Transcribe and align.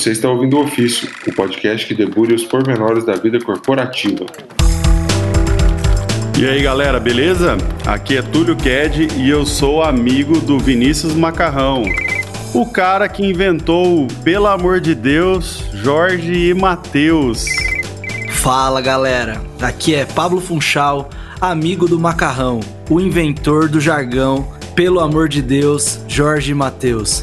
Você 0.00 0.12
está 0.12 0.30
ouvindo 0.30 0.56
o 0.56 0.62
Ofício, 0.62 1.10
o 1.26 1.34
podcast 1.34 1.86
que 1.86 1.94
debulha 1.94 2.34
os 2.34 2.42
pormenores 2.42 3.04
da 3.04 3.16
vida 3.16 3.38
corporativa. 3.38 4.24
E 6.38 6.46
aí 6.46 6.62
galera, 6.62 6.98
beleza? 6.98 7.58
Aqui 7.86 8.16
é 8.16 8.22
Túlio 8.22 8.56
Ked 8.56 9.08
e 9.18 9.28
eu 9.28 9.44
sou 9.44 9.82
amigo 9.82 10.40
do 10.40 10.58
Vinícius 10.58 11.12
Macarrão. 11.12 11.82
O 12.54 12.64
cara 12.64 13.10
que 13.10 13.22
inventou, 13.22 14.06
pelo 14.24 14.46
amor 14.46 14.80
de 14.80 14.94
Deus, 14.94 15.62
Jorge 15.74 16.48
e 16.48 16.54
Matheus. 16.54 17.44
Fala 18.30 18.80
galera, 18.80 19.38
aqui 19.60 19.94
é 19.94 20.06
Pablo 20.06 20.40
Funchal, 20.40 21.10
amigo 21.38 21.86
do 21.86 22.00
Macarrão, 22.00 22.60
o 22.88 23.02
inventor 23.02 23.68
do 23.68 23.78
jargão, 23.78 24.48
pelo 24.74 24.98
amor 24.98 25.28
de 25.28 25.42
Deus, 25.42 26.00
Jorge 26.08 26.52
e 26.52 26.54
Matheus. 26.54 27.22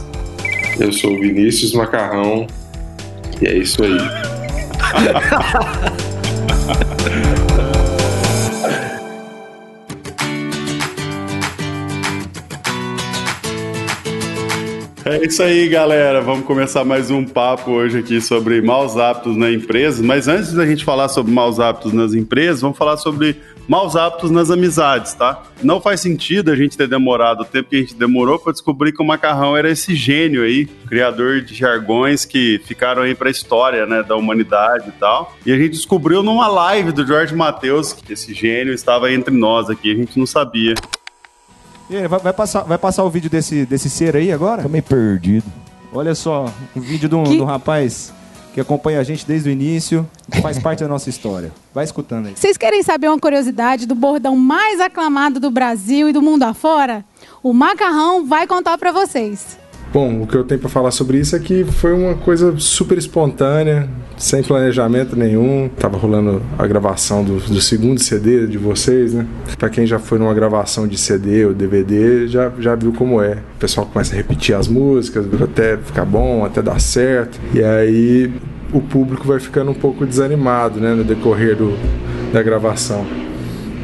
Eu 0.80 0.94
sou 0.94 1.12
o 1.12 1.20
Vinícius 1.20 1.74
Macarrão 1.74 2.46
e 3.42 3.48
é 3.48 3.58
isso 3.58 3.84
aí. 3.84 3.98
É 15.10 15.26
isso 15.26 15.42
aí, 15.42 15.70
galera. 15.70 16.20
Vamos 16.20 16.46
começar 16.46 16.84
mais 16.84 17.10
um 17.10 17.24
papo 17.24 17.72
hoje 17.72 18.00
aqui 18.00 18.20
sobre 18.20 18.62
maus 18.62 18.98
hábitos 18.98 19.38
na 19.38 19.50
empresa. 19.50 20.04
Mas 20.04 20.28
antes 20.28 20.52
da 20.52 20.66
gente 20.66 20.84
falar 20.84 21.08
sobre 21.08 21.32
maus 21.32 21.62
hábitos 21.62 21.94
nas 21.94 22.14
empresas, 22.14 22.60
vamos 22.60 22.78
falar 22.78 22.98
sobre 22.98 23.38
maus 23.70 23.96
hábitos 23.96 24.30
nas 24.30 24.52
amizades, 24.52 25.14
tá? 25.14 25.44
Não 25.64 25.80
faz 25.80 26.02
sentido 26.02 26.52
a 26.52 26.58
gente 26.58 26.76
ter 26.76 26.90
demorado 26.90 27.42
o 27.42 27.46
tempo 27.46 27.70
que 27.70 27.78
a 27.78 27.80
gente 27.80 27.96
demorou 27.96 28.38
para 28.38 28.52
descobrir 28.52 28.92
que 28.92 29.02
o 29.02 29.06
Macarrão 29.06 29.56
era 29.56 29.72
esse 29.72 29.96
gênio 29.96 30.44
aí, 30.44 30.66
criador 30.66 31.40
de 31.40 31.56
jargões 31.56 32.26
que 32.26 32.60
ficaram 32.66 33.04
aí 33.04 33.16
para 33.16 33.30
a 33.30 33.32
história, 33.32 33.86
né, 33.86 34.04
da 34.04 34.18
humanidade 34.18 34.90
e 34.90 35.00
tal. 35.00 35.38
E 35.46 35.54
a 35.54 35.58
gente 35.58 35.72
descobriu 35.72 36.22
numa 36.22 36.50
live 36.50 36.92
do 36.92 37.08
Jorge 37.08 37.34
Matheus 37.34 37.94
que 37.94 38.12
esse 38.12 38.34
gênio 38.34 38.74
estava 38.74 39.10
entre 39.10 39.34
nós 39.34 39.70
aqui, 39.70 39.90
a 39.90 39.96
gente 39.96 40.20
não 40.20 40.26
sabia. 40.26 40.76
E 41.90 41.96
aí, 41.96 42.08
vai, 42.08 42.20
vai 42.20 42.34
passar, 42.34 42.62
vai 42.64 42.78
passar 42.78 43.04
o 43.04 43.10
vídeo 43.10 43.30
desse, 43.30 43.66
desse 43.66 43.90
ser 43.90 44.16
aí 44.16 44.32
agora? 44.32 44.64
Tô 44.64 44.70
meio 44.70 44.84
perdido. 44.84 45.46
Olha 45.94 46.14
só, 46.14 46.52
um 46.76 46.82
vídeo 46.82 47.08
de 47.08 47.16
um, 47.16 47.24
Que- 47.24 47.36
de 47.38 47.42
um 47.42 47.46
rapaz 47.46 48.14
que 48.54 48.60
acompanha 48.60 49.00
a 49.00 49.04
gente 49.04 49.26
desde 49.26 49.50
o 49.50 49.52
início, 49.52 50.08
que 50.32 50.42
faz 50.42 50.58
parte 50.60 50.80
da 50.80 50.88
nossa 50.88 51.10
história. 51.10 51.52
Vai 51.74 51.84
escutando 51.86 52.26
aí. 52.28 52.34
Vocês 52.36 52.58
querem 52.58 52.82
saber 52.84 53.08
uma 53.08 53.20
curiosidade 53.20 53.86
do 53.86 53.94
bordão 53.96 54.36
mais 54.36 54.82
aclamado 54.82 55.40
do 55.40 55.52
Brasil 55.52 56.10
e 56.10 56.14
do 56.14 56.22
mundo 56.24 56.44
afora? 56.44 57.06
O 57.44 57.54
Macarrão 57.54 58.26
vai 58.26 58.48
contar 58.48 58.78
pra 58.78 58.92
vocês. 58.92 59.58
Bom, 59.94 60.22
o 60.22 60.28
que 60.28 60.36
eu 60.36 60.44
tenho 60.44 60.60
para 60.60 60.70
falar 60.70 60.92
sobre 60.92 61.18
isso 61.18 61.36
é 61.36 61.40
que 61.40 61.64
foi 61.64 61.94
uma 61.94 62.16
coisa 62.16 62.54
super 62.58 62.98
espontânea, 62.98 63.90
sem 64.18 64.44
planejamento 64.44 65.16
nenhum. 65.16 65.70
Tava 65.80 65.98
rolando 65.98 66.42
a 66.58 66.68
gravação 66.68 67.24
do, 67.24 67.38
do 67.38 67.62
segundo 67.62 68.00
CD 68.02 68.48
de 68.48 68.58
vocês, 68.58 69.14
né? 69.14 69.26
Para 69.58 69.70
quem 69.70 69.86
já 69.88 69.98
foi 69.98 70.20
numa 70.20 70.34
gravação 70.34 70.88
de 70.88 70.98
CD 70.98 71.46
ou 71.46 71.54
DVD, 71.54 72.28
já, 72.28 72.52
já 72.60 72.76
viu 72.76 72.92
como 72.92 73.22
é. 73.22 73.36
O 73.56 73.60
pessoal 73.60 73.88
começa 73.88 74.14
a 74.14 74.18
repetir 74.18 74.56
as 74.56 74.68
músicas, 74.68 75.26
até 75.42 75.78
ficar 75.78 76.06
bom, 76.06 76.44
até 76.44 76.62
dar 76.62 76.80
certo. 76.82 77.40
E 77.54 77.64
aí 77.64 78.32
o 78.74 78.82
público 78.82 79.26
vai 79.26 79.40
ficando 79.40 79.72
um 79.72 79.76
pouco 79.76 80.06
desanimado, 80.06 80.80
né, 80.80 80.94
no 80.94 81.04
decorrer 81.04 81.56
do, 81.56 81.74
da 82.34 82.44
gravação. 82.44 83.06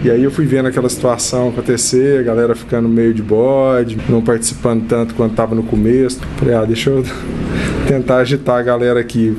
E 0.03 0.11
aí 0.11 0.21
eu 0.21 0.29
fui 0.29 0.45
vendo 0.45 0.67
aquela 0.67 0.89
situação 0.89 1.47
acontecer, 1.47 2.19
a 2.19 2.23
galera 2.23 2.53
ficando 2.53 2.89
meio 2.89 3.13
de 3.13 3.23
bode, 3.23 3.97
não 4.09 4.21
participando 4.21 4.85
tanto 4.85 5.15
quanto 5.15 5.31
estava 5.31 5.55
no 5.55 5.63
começo. 5.63 6.19
Falei, 6.35 6.55
ah, 6.55 6.65
deixa 6.65 6.89
eu 6.89 7.05
tentar 7.87 8.17
agitar 8.17 8.57
a 8.57 8.61
galera 8.61 8.99
aqui. 8.99 9.37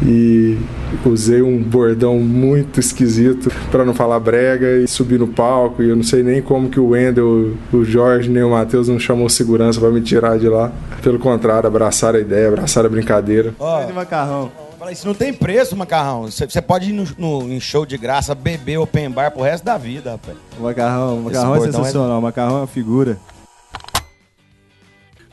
E 0.00 0.56
usei 1.04 1.42
um 1.42 1.60
bordão 1.60 2.16
muito 2.20 2.78
esquisito 2.78 3.50
para 3.72 3.84
não 3.84 3.92
falar 3.92 4.20
brega 4.20 4.76
e 4.76 4.86
subi 4.86 5.18
no 5.18 5.26
palco. 5.26 5.82
E 5.82 5.88
eu 5.88 5.96
não 5.96 6.04
sei 6.04 6.22
nem 6.22 6.40
como 6.40 6.70
que 6.70 6.78
o 6.78 6.90
Wendel, 6.90 7.54
o 7.72 7.84
Jorge 7.84 8.30
nem 8.30 8.44
o 8.44 8.50
Matheus 8.50 8.88
não 8.88 9.00
chamou 9.00 9.28
segurança 9.28 9.80
para 9.80 9.90
me 9.90 10.00
tirar 10.00 10.38
de 10.38 10.48
lá. 10.48 10.70
Pelo 11.02 11.18
contrário, 11.18 11.66
abraçaram 11.66 12.20
a 12.20 12.22
ideia, 12.22 12.46
abraçaram 12.46 12.86
a 12.86 12.90
brincadeira. 12.90 13.52
Ó, 13.58 13.82
de 13.82 13.92
macarrão. 13.92 14.65
Fala, 14.78 14.92
isso 14.92 15.06
não 15.06 15.14
tem 15.14 15.32
preço, 15.32 15.76
macarrão. 15.76 16.22
Você 16.30 16.60
pode 16.62 16.90
ir 16.90 16.92
no, 16.92 17.04
no- 17.18 17.52
em 17.52 17.60
show 17.60 17.86
de 17.86 17.96
graça, 17.96 18.34
beber 18.34 18.78
open 18.78 19.10
bar 19.10 19.30
pro 19.30 19.42
resto 19.42 19.64
da 19.64 19.78
vida, 19.78 20.12
rapaz. 20.12 20.36
O 20.58 20.62
macarrão, 20.62 21.18
o 21.18 21.22
macarrão 21.24 21.54
é 21.54 21.58
é- 21.58 21.62
sensacional. 21.62 22.18
O 22.18 22.22
macarrão 22.22 22.56
é 22.56 22.60
uma 22.60 22.66
figura. 22.66 23.18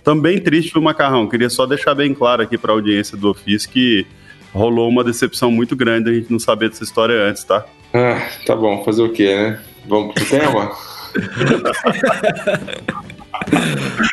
Também 0.04 0.40
triste 0.42 0.72
pro 0.72 0.82
Macarrão. 0.82 1.30
Queria 1.30 1.50
só 1.50 1.66
deixar 1.66 1.96
bem 1.96 2.14
claro 2.14 2.42
aqui 2.42 2.58
para 2.58 2.72
a 2.72 2.76
audiência 2.76 3.18
do 3.18 3.30
ofício 3.30 3.70
que 3.70 4.06
rolou 4.54 4.90
uma 4.90 5.02
decepção 5.02 5.50
muito 5.50 5.78
grande 5.78 6.10
a 6.10 6.14
gente 6.14 6.30
não 6.30 6.40
saber 6.40 6.70
dessa 6.70 6.84
história 6.84 7.16
antes, 7.26 7.46
tá? 7.46 7.66
Ah, 7.94 8.28
tá 8.46 8.54
bom, 8.54 8.84
fazer 8.84 9.02
o 9.02 9.14
quê, 9.14 9.34
né? 9.34 9.62
Vamos 9.88 10.14
pro 10.14 10.26
tema? 10.26 10.72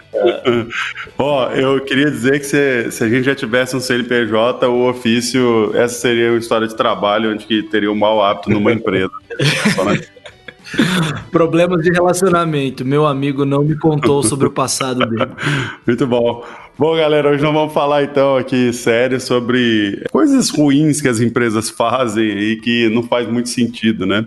Ó, 1.18 1.50
eu 1.50 1.80
queria 1.80 2.10
dizer 2.10 2.38
que 2.38 2.46
se, 2.46 2.90
se 2.90 3.04
a 3.04 3.08
gente 3.08 3.24
já 3.24 3.34
tivesse 3.34 3.76
um 3.76 3.80
CNPJ, 3.80 4.66
o 4.68 4.88
ofício, 4.88 5.72
essa 5.74 5.94
seria 5.94 6.30
uma 6.30 6.38
história 6.38 6.66
de 6.66 6.76
trabalho 6.76 7.32
onde 7.32 7.46
que 7.46 7.62
teria 7.62 7.90
um 7.90 7.94
mau 7.94 8.22
hábito 8.22 8.50
numa 8.50 8.72
empresa. 8.72 9.10
Problemas 11.30 11.82
de 11.82 11.90
relacionamento. 11.90 12.84
Meu 12.84 13.06
amigo 13.06 13.44
não 13.44 13.62
me 13.62 13.76
contou 13.76 14.22
sobre 14.22 14.46
o 14.46 14.50
passado 14.50 15.04
dele. 15.06 15.30
Muito 15.86 16.06
bom. 16.06 16.44
Bom, 16.78 16.96
galera, 16.96 17.30
hoje 17.30 17.42
nós 17.42 17.52
vamos 17.52 17.74
falar 17.74 18.04
então 18.04 18.36
aqui 18.36 18.72
sério 18.72 19.20
sobre 19.20 20.02
coisas 20.10 20.48
ruins 20.48 21.00
que 21.00 21.08
as 21.08 21.20
empresas 21.20 21.68
fazem 21.68 22.26
e 22.26 22.56
que 22.56 22.88
não 22.88 23.02
faz 23.02 23.28
muito 23.28 23.50
sentido, 23.50 24.06
né? 24.06 24.26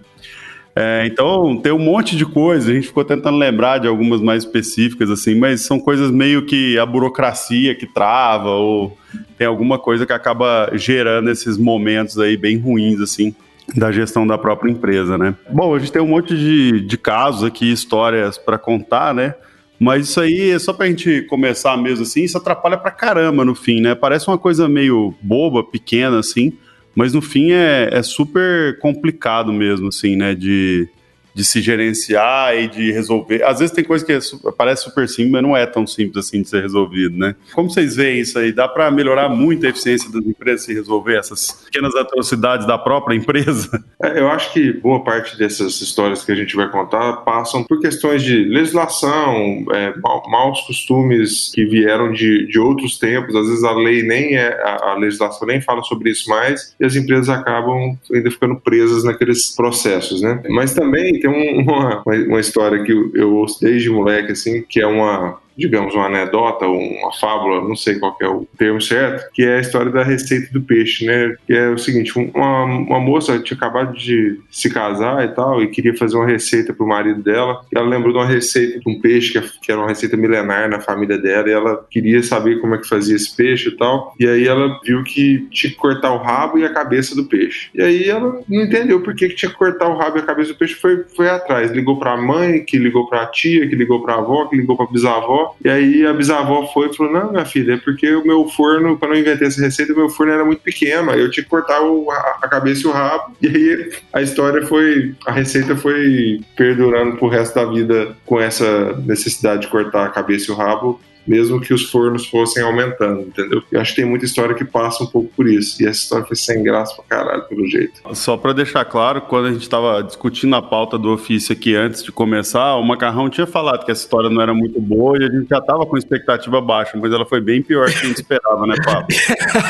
É, 0.76 1.06
então, 1.06 1.56
tem 1.58 1.72
um 1.72 1.80
monte 1.80 2.16
de 2.16 2.26
coisa, 2.26 2.72
a 2.72 2.74
gente 2.74 2.88
ficou 2.88 3.06
tentando 3.06 3.38
lembrar 3.38 3.78
de 3.78 3.88
algumas 3.88 4.22
mais 4.22 4.44
específicas, 4.44 5.12
assim, 5.12 5.36
mas 5.36 5.62
são 5.62 5.80
coisas 5.80 6.10
meio 6.10 6.46
que 6.46 6.80
a 6.80 6.86
burocracia 6.86 7.76
que 7.76 7.86
trava, 7.86 8.50
ou 8.50 8.98
tem 9.38 9.46
alguma 9.46 9.78
coisa 9.78 10.06
que 10.06 10.14
acaba 10.14 10.72
gerando 10.74 11.30
esses 11.30 11.58
momentos 11.58 12.18
aí 12.18 12.36
bem 12.36 12.58
ruins, 12.58 13.00
assim, 13.00 13.36
da 13.76 13.92
gestão 13.92 14.26
da 14.26 14.38
própria 14.38 14.72
empresa, 14.72 15.16
né? 15.16 15.36
Bom, 15.48 15.76
a 15.76 15.80
gente 15.80 15.92
tem 15.92 16.02
um 16.02 16.08
monte 16.08 16.36
de, 16.36 16.82
de 16.82 16.98
casos 16.98 17.44
aqui, 17.44 17.72
histórias 17.72 18.40
para 18.40 18.58
contar, 18.58 19.14
né? 19.14 19.36
Mas 19.80 20.10
isso 20.10 20.20
aí, 20.20 20.52
é 20.52 20.60
só 20.60 20.74
pra 20.74 20.88
gente 20.88 21.22
começar 21.24 21.78
mesmo 21.78 22.04
assim, 22.04 22.24
isso 22.24 22.38
atrapalha 22.38 22.78
pra 22.78 22.90
caramba 22.90 23.46
no 23.46 23.54
fim, 23.54 23.80
né? 23.80 23.94
Parece 23.94 24.28
uma 24.28 24.38
coisa 24.40 24.68
meio 24.68 25.14
boba, 25.22 25.64
pequena, 25.64 26.20
assim, 26.20 26.54
mas 26.96 27.14
no 27.14 27.22
fim 27.22 27.52
é, 27.52 27.90
é 27.92 28.04
super 28.04 28.78
complicado 28.80 29.52
mesmo, 29.52 29.88
assim, 29.88 30.16
né? 30.16 30.36
De, 30.36 30.88
de 31.34 31.44
se 31.44 31.62
gerenciar 31.62 32.56
e 32.56 32.68
de 32.68 32.92
resolver. 32.92 33.44
Às 33.44 33.60
vezes 33.60 33.74
tem 33.74 33.84
coisa 33.84 34.06
que 34.06 34.12
é 34.12 34.20
parece 34.58 34.84
super 34.84 35.08
simples, 35.08 35.32
mas 35.32 35.42
não 35.44 35.56
é 35.58 35.66
tão 35.66 35.86
simples 35.88 36.26
assim 36.28 36.42
de 36.42 36.50
ser 36.50 36.62
resolvido, 36.62 37.18
né? 37.18 37.36
Como 37.54 37.70
vocês 37.70 37.96
veem 37.96 38.20
isso 38.22 38.38
aí? 38.38 38.52
Dá 38.52 38.68
pra 38.68 38.92
melhorar 38.92 39.30
muito 39.30 39.66
a 39.66 39.70
eficiência 39.70 40.12
das 40.12 40.26
empresas 40.26 40.64
se 40.66 40.74
resolver 40.74 41.16
essas 41.18 41.52
pequenas 41.66 41.96
atrocidades 41.96 42.66
da 42.68 42.78
própria 42.78 43.16
empresa? 43.16 43.84
É, 44.04 44.20
Eu 44.20 44.28
acho 44.30 44.52
que 44.52 44.74
boa 44.74 45.02
parte 45.02 45.38
dessas 45.38 45.80
histórias 45.80 46.26
que 46.26 46.32
a 46.32 46.36
gente 46.36 46.58
vai 46.58 46.70
contar 46.70 47.18
passam 47.18 47.64
por 47.64 47.80
questões 47.80 48.22
de 48.22 48.44
legislação, 48.44 49.66
é, 49.74 49.94
ma- 49.98 50.22
maus 50.30 50.60
costumes 50.62 51.52
que 51.54 51.66
vieram 51.66 52.12
de, 52.12 52.46
de 52.48 52.60
outros 52.60 52.98
tempos. 53.00 53.34
Às 53.34 53.48
vezes 53.48 53.64
a 53.64 53.72
lei 53.72 54.04
nem 54.04 54.36
é, 54.36 54.50
a, 54.62 54.92
a 54.92 54.96
legislação 54.96 55.48
nem 55.48 55.62
fala 55.62 55.82
sobre 55.84 56.10
isso 56.12 56.30
mais 56.30 56.76
e 56.80 56.86
as 56.86 56.96
empresas 56.98 57.30
acabam 57.30 57.98
ainda 58.14 58.30
ficando 58.30 58.56
presas 58.60 59.04
naqueles 59.06 59.56
processos, 59.56 60.22
né? 60.22 60.42
Mas 60.50 60.74
também 60.74 61.20
tem 61.24 61.30
um- 61.30 61.62
uma, 61.62 62.04
uma 62.06 62.40
história 62.40 62.84
que 62.84 62.92
eu, 62.92 63.10
eu 63.14 63.34
ouço 63.36 63.62
desde 63.62 63.90
moleque, 63.90 64.34
assim, 64.34 64.62
que 64.62 64.82
é 64.82 64.86
uma 64.88 65.40
digamos, 65.58 65.94
uma 65.96 66.06
anedota 66.08 66.66
uma 66.68 67.12
fábula, 67.14 67.62
não 67.68 67.76
sei 67.76 68.00
qual 68.00 68.16
é 68.22 68.28
o 68.28 68.48
termo 68.58 68.82
certo, 68.82 69.30
que 69.34 69.44
é 69.44 69.58
a 69.58 69.60
história 69.62 69.92
da 69.92 70.04
receita 70.04 70.52
do 70.52 70.62
peixe, 70.62 71.06
né? 71.06 71.36
Que 71.46 71.54
é 71.54 71.70
o 71.70 71.78
seguinte, 71.78 72.18
um- 72.18 72.32
uma, 72.34 72.64
uma 72.66 73.00
moça 73.00 73.40
tinha 73.40 73.58
acabado 73.58 73.94
de 73.98 74.40
se 74.50 74.70
casar 74.70 75.24
e 75.26 75.30
tal, 75.30 75.62
e 75.62 75.68
queria 75.68 75.96
fazer 75.96 76.16
uma 76.18 76.26
receita 76.28 76.74
pro 76.74 76.88
marido 76.88 77.22
dela, 77.22 77.62
e 77.74 77.78
ela 77.78 77.88
lembrou 77.88 78.12
de 78.14 78.20
uma 78.20 78.26
receita 78.28 78.80
de 78.80 78.90
um 78.90 79.00
peixe, 79.00 79.34
que, 79.34 79.60
que 79.62 79.72
era 79.72 79.80
uma 79.82 79.88
receita 79.90 80.16
milenar 80.18 80.70
na 80.70 80.80
família 80.80 81.18
dela, 81.18 81.48
e 81.50 81.52
ela 81.52 81.86
queria 81.90 82.22
saber 82.24 82.60
como 82.60 82.76
é 82.76 82.78
que 82.78 82.88
fazia 82.88 83.16
esse 83.16 83.36
peixe 83.36 83.70
e 83.70 83.78
tal, 83.78 84.14
e 84.20 84.28
aí 84.28 84.48
ela 84.48 84.80
viu 84.84 85.04
que 85.04 85.48
tinha 85.52 85.72
que 85.72 85.78
cortar 85.78 86.12
o 86.14 86.18
rabo 86.18 86.58
e 86.58 86.66
a 86.66 86.74
cabeça 86.74 87.16
do 87.16 87.26
peixe. 87.26 87.70
E 87.76 87.82
aí 87.82 88.10
ela 88.10 88.42
não 88.48 88.62
entendeu 88.64 89.02
por 89.02 89.16
que, 89.16 89.30
que 89.30 89.36
tinha 89.36 89.52
que 89.52 89.58
cortar 89.58 89.88
o 89.90 89.98
rabo 89.98 90.18
e 90.18 90.22
a 90.22 90.26
cabeça 90.26 90.54
do 90.54 90.58
peixe, 90.58 90.76
foi, 90.76 91.04
foi 91.16 91.30
atrás, 91.30 91.72
ligou 91.72 92.00
pra 92.00 92.18
mãe, 92.18 92.64
que 92.64 92.78
ligou 92.78 93.08
pra 93.08 93.26
tia, 93.28 93.68
que 93.68 93.76
ligou 93.76 94.02
pra 94.02 94.16
avó, 94.16 94.46
que 94.48 94.56
ligou 94.56 94.76
pra 94.78 94.86
bisavó, 94.88 95.43
e 95.64 95.70
aí 95.70 96.06
a 96.06 96.14
bisavó 96.14 96.66
foi 96.74 96.90
e 96.90 96.96
falou: 96.96 97.12
Não, 97.14 97.32
minha 97.32 97.46
filha, 97.46 97.74
é 97.74 97.78
porque 97.78 98.14
o 98.16 98.26
meu 98.26 98.48
forno, 98.50 98.98
quando 98.98 99.14
eu 99.14 99.20
inventei 99.22 99.48
essa 99.48 99.62
receita, 99.62 99.94
o 99.94 99.96
meu 99.98 100.10
forno 100.10 100.32
era 100.34 100.46
muito 100.46 100.62
pequeno, 100.62 101.12
aí 101.12 101.20
eu 101.22 101.30
tinha 101.32 101.44
que 101.44 101.50
cortar 101.50 101.82
o- 101.82 102.10
a, 102.12 102.40
a 102.42 102.48
cabeça 102.48 102.82
e 102.88 102.88
o 102.88 102.92
rabo. 102.92 103.36
E 103.42 103.48
aí 103.48 103.92
a 104.14 104.22
história 104.22 104.66
foi, 104.66 105.14
a 105.28 105.32
receita 105.32 105.76
foi 105.76 106.40
perdurando 106.56 107.18
pro 107.18 107.28
resto 107.28 107.56
da 107.56 107.66
vida 107.66 108.16
com 108.26 108.40
essa 108.40 108.94
necessidade 109.06 109.62
de 109.64 109.68
cortar 109.68 110.06
a 110.06 110.10
cabeça 110.10 110.50
e 110.52 110.54
o 110.54 110.58
rabo. 110.58 111.00
Mesmo 111.26 111.60
que 111.60 111.74
os 111.74 111.84
fornos 111.90 112.28
fossem 112.28 112.64
aumentando, 112.64 113.22
entendeu? 113.22 113.64
Eu 113.72 113.82
acho 113.82 113.96
que 113.96 114.02
tem 114.02 114.10
muita 114.10 114.26
história 114.26 114.54
que 114.54 114.66
passa 114.66 115.04
um 115.04 115.08
pouco 115.08 115.32
por 115.36 115.48
isso. 115.48 115.82
E 115.82 115.86
essa 115.86 116.00
história 116.00 116.26
foi 116.26 116.36
sem 116.36 116.64
graça 116.64 116.96
pra 116.96 117.18
caralho, 117.18 117.44
pelo 117.44 117.68
jeito. 117.68 118.02
Só 118.14 118.38
para 118.38 118.54
deixar 118.54 118.86
claro, 118.86 119.22
quando 119.22 119.48
a 119.48 119.52
gente 119.52 119.62
estava 119.62 120.04
discutindo 120.04 120.56
a 120.56 120.62
pauta 120.62 120.98
do 120.98 121.12
ofício 121.12 121.54
aqui 121.54 121.76
antes 121.76 122.04
de 122.04 122.12
começar, 122.12 122.76
o 122.76 122.84
Macarrão 122.84 123.30
tinha 123.30 123.48
falado 123.48 123.86
que 123.86 123.92
essa 123.92 124.04
história 124.04 124.30
não 124.30 124.42
era 124.42 124.54
muito 124.54 124.80
boa 124.80 125.18
e 125.18 125.26
a 125.26 125.30
gente 125.30 125.48
já 125.50 125.58
estava 125.58 125.86
com 125.86 125.98
expectativa 125.98 126.60
baixa, 126.62 126.98
mas 126.98 127.12
ela 127.12 127.26
foi 127.26 127.42
bem 127.42 127.62
pior 127.62 127.90
que 127.90 127.98
a 127.98 128.08
gente 128.08 128.18
esperava, 128.18 128.68
né, 128.68 128.76
Pablo? 128.84 129.08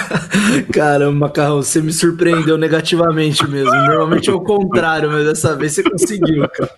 Caramba, 0.74 1.12
Macarrão, 1.12 1.62
você 1.62 1.82
me 1.82 1.94
surpreendeu 1.94 2.58
negativamente 2.58 3.48
mesmo. 3.48 3.72
Normalmente 3.72 4.30
é 4.30 4.34
o 4.34 4.42
contrário, 4.42 5.10
mas 5.10 5.26
dessa 5.26 5.56
vez 5.56 5.74
você 5.74 5.84
conseguiu, 5.84 6.48
cara. 6.50 6.72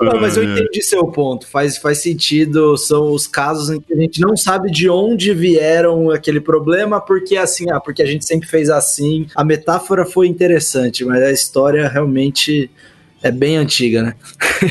Não, 0.00 0.20
mas 0.20 0.36
eu 0.36 0.44
entendi 0.44 0.80
seu 0.82 1.06
ponto. 1.08 1.46
Faz, 1.46 1.76
faz 1.76 1.98
sentido. 1.98 2.76
São 2.76 3.12
os 3.12 3.26
casos 3.26 3.70
em 3.70 3.80
que 3.80 3.92
a 3.92 3.96
gente 3.96 4.20
não 4.20 4.36
sabe 4.36 4.70
de 4.70 4.88
onde 4.88 5.32
vieram 5.34 6.10
aquele 6.10 6.40
problema, 6.40 7.00
porque 7.00 7.36
assim, 7.36 7.70
ah, 7.70 7.80
porque 7.80 8.02
a 8.02 8.06
gente 8.06 8.24
sempre 8.24 8.48
fez 8.48 8.70
assim. 8.70 9.26
A 9.34 9.44
metáfora 9.44 10.06
foi 10.06 10.28
interessante, 10.28 11.04
mas 11.04 11.22
a 11.22 11.32
história 11.32 11.88
realmente 11.88 12.70
é 13.22 13.30
bem 13.30 13.56
antiga, 13.56 14.02
né? 14.02 14.14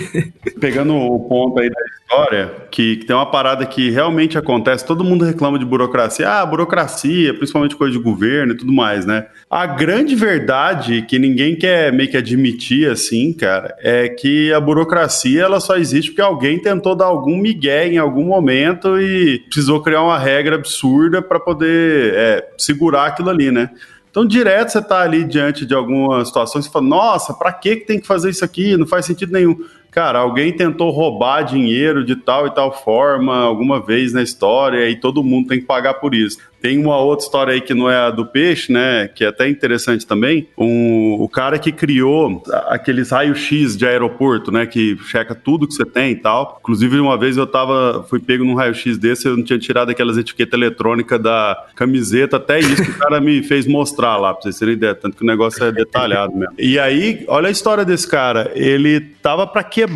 Pegando 0.59 0.95
o 0.95 1.19
ponto 1.27 1.59
aí 1.59 1.69
da 1.69 1.81
história, 2.01 2.51
que, 2.71 2.97
que, 2.97 3.05
tem 3.05 3.15
uma 3.15 3.29
parada 3.29 3.65
que 3.65 3.89
realmente 3.89 4.38
acontece, 4.38 4.85
todo 4.85 5.03
mundo 5.03 5.25
reclama 5.25 5.59
de 5.59 5.65
burocracia, 5.65 6.29
ah, 6.29 6.45
burocracia, 6.45 7.33
principalmente 7.33 7.75
coisa 7.75 7.97
de 7.97 8.03
governo 8.03 8.53
e 8.53 8.57
tudo 8.57 8.71
mais, 8.71 9.05
né? 9.05 9.27
A 9.49 9.65
grande 9.65 10.15
verdade 10.15 11.01
que 11.01 11.19
ninguém 11.19 11.55
quer 11.55 11.91
meio 11.91 12.09
que 12.09 12.17
admitir 12.17 12.89
assim, 12.89 13.33
cara, 13.33 13.75
é 13.79 14.07
que 14.07 14.51
a 14.53 14.59
burocracia 14.59 15.44
ela 15.44 15.59
só 15.59 15.75
existe 15.77 16.11
porque 16.11 16.21
alguém 16.21 16.59
tentou 16.59 16.95
dar 16.95 17.05
algum 17.05 17.38
migué 17.38 17.88
em 17.88 17.97
algum 17.97 18.23
momento 18.23 18.99
e 18.99 19.39
precisou 19.39 19.81
criar 19.81 20.01
uma 20.01 20.17
regra 20.17 20.55
absurda 20.55 21.21
para 21.21 21.39
poder 21.39 22.13
é, 22.15 22.49
segurar 22.57 23.07
aquilo 23.07 23.29
ali, 23.29 23.51
né? 23.51 23.69
Então, 24.17 24.25
direto 24.25 24.71
você 24.71 24.79
está 24.79 25.01
ali 25.01 25.23
diante 25.23 25.63
de 25.63 25.75
alguma 25.75 26.25
situação, 26.25 26.59
você 26.59 26.71
fala, 26.71 26.87
nossa, 26.87 27.35
para 27.35 27.53
que 27.53 27.75
tem 27.75 27.99
que 27.99 28.07
fazer 28.07 28.31
isso 28.31 28.43
aqui? 28.43 28.75
Não 28.75 28.87
faz 28.87 29.05
sentido 29.05 29.31
nenhum. 29.31 29.55
Cara, 29.97 30.19
alguém 30.19 30.53
tentou 30.53 30.91
roubar 30.91 31.41
dinheiro 31.41 32.05
de 32.05 32.15
tal 32.15 32.45
e 32.45 32.51
tal 32.51 32.71
forma 32.71 33.35
alguma 33.35 33.83
vez 33.83 34.13
na 34.13 34.21
história 34.21 34.88
e 34.88 34.95
todo 34.95 35.23
mundo 35.23 35.47
tem 35.47 35.59
que 35.59 35.65
pagar 35.65 35.95
por 35.95 36.13
isso. 36.13 36.38
Tem 36.61 36.77
uma 36.79 36.97
outra 36.97 37.25
história 37.25 37.53
aí 37.53 37.61
que 37.61 37.73
não 37.73 37.89
é 37.89 37.95
a 37.95 38.09
do 38.09 38.25
peixe, 38.25 38.71
né? 38.71 39.07
Que 39.07 39.23
é 39.23 39.27
até 39.27 39.47
interessante 39.47 40.07
também. 40.07 40.47
Um, 40.57 41.15
o 41.19 41.29
cara 41.29 41.59
que 41.59 41.71
criou 41.71 42.41
aqueles 42.67 43.11
raio-x 43.11 43.77
de 43.77 43.85
aeroporto, 43.85 44.51
né? 44.51 44.65
Que 44.65 44.97
checa 45.05 45.35
tudo 45.35 45.67
que 45.67 45.73
você 45.73 45.85
tem 45.85 46.11
e 46.11 46.15
tal. 46.15 46.57
Inclusive, 46.59 46.99
uma 46.99 47.17
vez 47.17 47.38
eu 47.38 47.45
tava, 47.45 48.05
fui 48.09 48.19
pego 48.19 48.44
num 48.44 48.55
raio-x 48.55 48.97
desse, 48.97 49.27
eu 49.27 49.38
não 49.38 49.44
tinha 49.44 49.59
tirado 49.59 49.91
aquelas 49.91 50.17
etiquetas 50.17 50.59
eletrônicas 50.59 51.21
da 51.21 51.65
camiseta, 51.75 52.38
até 52.38 52.59
isso 52.59 52.83
que 52.83 52.91
o 52.91 52.97
cara 52.97 53.21
me 53.21 53.44
fez 53.44 53.67
mostrar 53.67 54.17
lá, 54.17 54.33
pra 54.33 54.41
vocês 54.41 54.57
terem 54.57 54.73
ideia. 54.73 54.95
Tanto 54.95 55.15
que 55.15 55.23
o 55.23 55.27
negócio 55.27 55.63
é 55.63 55.71
detalhado 55.71 56.35
mesmo. 56.35 56.55
E 56.57 56.79
aí, 56.79 57.23
olha 57.27 57.49
a 57.49 57.51
história 57.51 57.85
desse 57.85 58.07
cara. 58.07 58.51
Ele 58.55 58.99
tava 58.99 59.45
para 59.45 59.63
quebrar, 59.63 59.86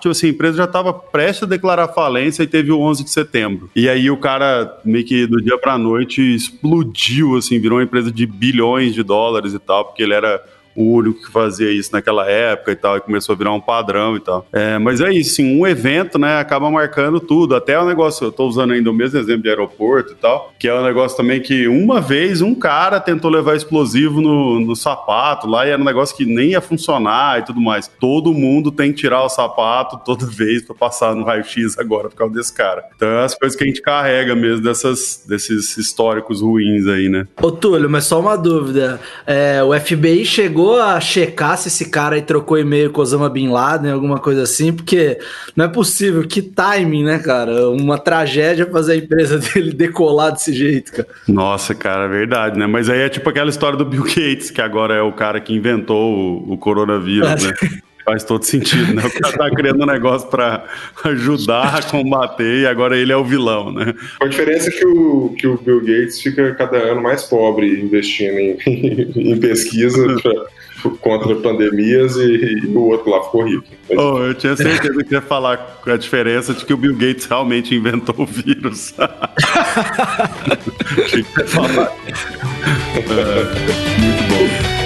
tipo 0.00 0.10
assim, 0.10 0.28
a 0.28 0.30
empresa 0.30 0.56
já 0.58 0.66
tava 0.66 0.92
prestes 0.92 1.44
a 1.44 1.46
declarar 1.46 1.88
falência 1.88 2.42
e 2.42 2.46
teve 2.46 2.72
o 2.72 2.80
11 2.80 3.04
de 3.04 3.10
setembro. 3.10 3.70
E 3.74 3.88
aí 3.88 4.10
o 4.10 4.16
cara, 4.16 4.80
meio 4.84 5.04
que 5.04 5.26
do 5.26 5.40
dia 5.40 5.58
pra 5.58 5.78
noite, 5.78 6.20
explodiu, 6.34 7.36
assim, 7.36 7.58
virou 7.58 7.78
uma 7.78 7.84
empresa 7.84 8.10
de 8.10 8.26
bilhões 8.26 8.94
de 8.94 9.02
dólares 9.02 9.54
e 9.54 9.58
tal, 9.58 9.84
porque 9.84 10.02
ele 10.02 10.14
era 10.14 10.42
o 10.74 10.96
único 10.96 11.22
que 11.22 11.30
fazia 11.30 11.70
isso 11.70 11.90
naquela 11.92 12.28
época 12.28 12.72
e 12.72 12.76
tal, 12.76 12.96
e 12.96 13.00
começou 13.00 13.34
a 13.34 13.38
virar 13.38 13.52
um 13.52 13.60
padrão 13.60 14.16
e 14.16 14.20
tal. 14.20 14.46
É, 14.52 14.78
mas 14.78 15.00
é 15.00 15.12
isso, 15.12 15.36
sim, 15.36 15.58
um 15.58 15.66
evento, 15.66 16.18
né, 16.18 16.38
acaba 16.38 16.70
marcando 16.70 17.20
tudo. 17.20 17.54
Até 17.54 17.78
o 17.78 17.86
negócio, 17.86 18.26
eu 18.26 18.32
tô 18.32 18.46
usando 18.46 18.72
ainda 18.72 18.90
o 18.90 18.94
mesmo 18.94 19.18
exemplo 19.18 19.42
de 19.42 19.48
aeroporto 19.48 20.12
e 20.12 20.16
tal, 20.16 20.52
que 20.58 20.68
é 20.68 20.74
um 20.74 20.84
negócio 20.84 21.16
também 21.16 21.40
que 21.40 21.68
uma 21.68 22.00
vez 22.00 22.40
um 22.40 22.54
cara 22.54 23.00
tentou 23.00 23.30
levar 23.30 23.56
explosivo 23.56 24.20
no, 24.20 24.60
no 24.60 24.76
sapato 24.76 25.46
lá 25.46 25.66
e 25.66 25.70
era 25.70 25.80
um 25.80 25.84
negócio 25.84 26.16
que 26.16 26.24
nem 26.24 26.50
ia 26.50 26.60
funcionar 26.60 27.40
e 27.40 27.44
tudo 27.44 27.60
mais. 27.60 27.88
Todo 28.00 28.32
mundo 28.32 28.70
tem 28.70 28.92
que 28.92 29.00
tirar 29.00 29.22
o 29.22 29.28
sapato 29.28 30.00
toda 30.04 30.26
vez 30.30 30.62
para 30.62 30.74
passar 30.74 31.14
no 31.14 31.24
raio-x 31.24 31.78
agora 31.78 32.08
por 32.08 32.16
causa 32.16 32.34
desse 32.34 32.54
cara. 32.54 32.84
Então 32.94 33.08
é 33.08 33.24
as 33.24 33.34
coisas 33.34 33.56
que 33.56 33.64
a 33.64 33.66
gente 33.66 33.82
carrega 33.82 34.34
mesmo 34.34 34.62
dessas, 34.62 35.24
desses 35.26 35.76
históricos 35.76 36.40
ruins 36.40 36.86
aí, 36.86 37.08
né? 37.08 37.26
Ô 37.40 37.50
Túlio, 37.50 37.88
mas 37.88 38.04
só 38.04 38.20
uma 38.20 38.36
dúvida. 38.36 39.00
É, 39.26 39.62
o 39.62 39.78
FBI 39.78 40.24
chegou 40.24 40.59
chegou 40.60 40.80
a 40.80 41.00
checar 41.00 41.56
se 41.56 41.68
esse 41.68 41.88
cara 41.88 42.16
aí 42.16 42.22
trocou 42.22 42.58
e-mail 42.58 42.90
com 42.90 43.00
Osama 43.00 43.30
Bin 43.30 43.48
Laden, 43.48 43.90
alguma 43.90 44.18
coisa 44.18 44.42
assim? 44.42 44.72
Porque 44.72 45.18
não 45.56 45.64
é 45.64 45.68
possível. 45.68 46.26
Que 46.26 46.42
timing, 46.42 47.04
né, 47.04 47.18
cara? 47.18 47.70
Uma 47.70 47.98
tragédia 47.98 48.66
fazer 48.66 48.92
a 48.92 48.96
empresa 48.96 49.38
dele 49.54 49.72
decolar 49.72 50.32
desse 50.32 50.52
jeito, 50.52 50.92
cara. 50.92 51.08
Nossa, 51.26 51.74
cara, 51.74 52.04
é 52.04 52.08
verdade, 52.08 52.58
né? 52.58 52.66
Mas 52.66 52.88
aí 52.88 53.00
é 53.00 53.08
tipo 53.08 53.28
aquela 53.28 53.48
história 53.48 53.78
do 53.78 53.84
Bill 53.84 54.04
Gates, 54.04 54.50
que 54.50 54.60
agora 54.60 54.94
é 54.94 55.02
o 55.02 55.12
cara 55.12 55.40
que 55.40 55.54
inventou 55.54 56.14
o, 56.14 56.52
o 56.52 56.58
coronavírus, 56.58 57.44
né? 57.44 57.52
Faz 58.04 58.24
todo 58.24 58.42
sentido, 58.44 58.94
né? 58.94 59.02
O 59.04 59.20
cara 59.20 59.36
tá 59.36 59.50
criando 59.50 59.82
um 59.82 59.86
negócio 59.86 60.28
para 60.28 60.64
ajudar 61.04 61.78
a 61.78 61.82
combater 61.82 62.62
e 62.62 62.66
agora 62.66 62.96
ele 62.96 63.12
é 63.12 63.16
o 63.16 63.24
vilão, 63.24 63.72
né? 63.72 63.94
A 64.20 64.26
diferença 64.26 64.68
é 64.68 64.72
que 64.72 64.86
o, 64.86 65.34
que 65.36 65.46
o 65.46 65.58
Bill 65.58 65.80
Gates 65.80 66.20
fica 66.20 66.54
cada 66.54 66.78
ano 66.78 67.02
mais 67.02 67.24
pobre 67.24 67.80
investindo 67.80 68.38
em, 68.38 68.56
em 69.32 69.38
pesquisa 69.38 70.16
pra, 70.22 70.32
contra 71.00 71.34
pandemias 71.36 72.16
e, 72.16 72.60
e, 72.62 72.66
o 72.66 72.80
outro 72.80 73.10
lá 73.10 73.22
ficou 73.22 73.44
rico. 73.44 73.64
Oh, 73.90 74.18
eu 74.18 74.34
tinha 74.34 74.56
certeza 74.56 75.04
que 75.04 75.14
ia 75.14 75.20
falar 75.20 75.80
a 75.86 75.96
diferença 75.96 76.54
de 76.54 76.64
que 76.64 76.72
o 76.72 76.76
Bill 76.76 76.96
Gates 76.96 77.26
realmente 77.26 77.74
inventou 77.74 78.14
o 78.18 78.26
vírus. 78.26 78.94
Tinha 81.08 81.22
que 81.24 81.44
falar. 81.44 81.92
É, 82.96 83.00
muito 84.00 84.22
bom. 84.28 84.79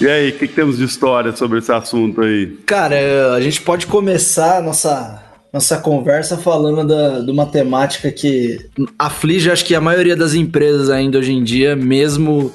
E 0.00 0.08
aí, 0.08 0.30
o 0.30 0.32
que, 0.32 0.48
que, 0.48 0.54
temos 0.54 0.78
de 0.78 0.84
história 0.84 1.34
sobre 1.34 1.58
esse 1.58 1.72
assunto 1.72 2.20
aí? 2.20 2.58
Cara, 2.66 3.34
a 3.34 3.40
gente 3.40 3.60
pode 3.62 3.86
começar 3.86 4.58
a 4.58 4.62
nossa, 4.62 5.22
nossa 5.52 5.78
conversa 5.78 6.36
falando 6.36 6.86
da, 6.86 7.20
de 7.20 7.30
uma 7.30 7.46
temática 7.46 8.10
que 8.10 8.58
aflige, 8.98 9.50
acho 9.50 9.64
que 9.64 9.74
a 9.74 9.80
maioria 9.80 10.16
das 10.16 10.34
empresas 10.34 10.90
ainda 10.90 11.18
hoje 11.18 11.32
em 11.32 11.44
dia, 11.44 11.76
mesmo 11.76 12.52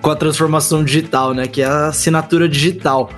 com 0.00 0.10
a 0.10 0.16
transformação 0.16 0.82
digital, 0.84 1.32
né? 1.32 1.46
Que 1.46 1.62
é 1.62 1.66
a 1.66 1.86
assinatura 1.86 2.48
digital. 2.48 3.10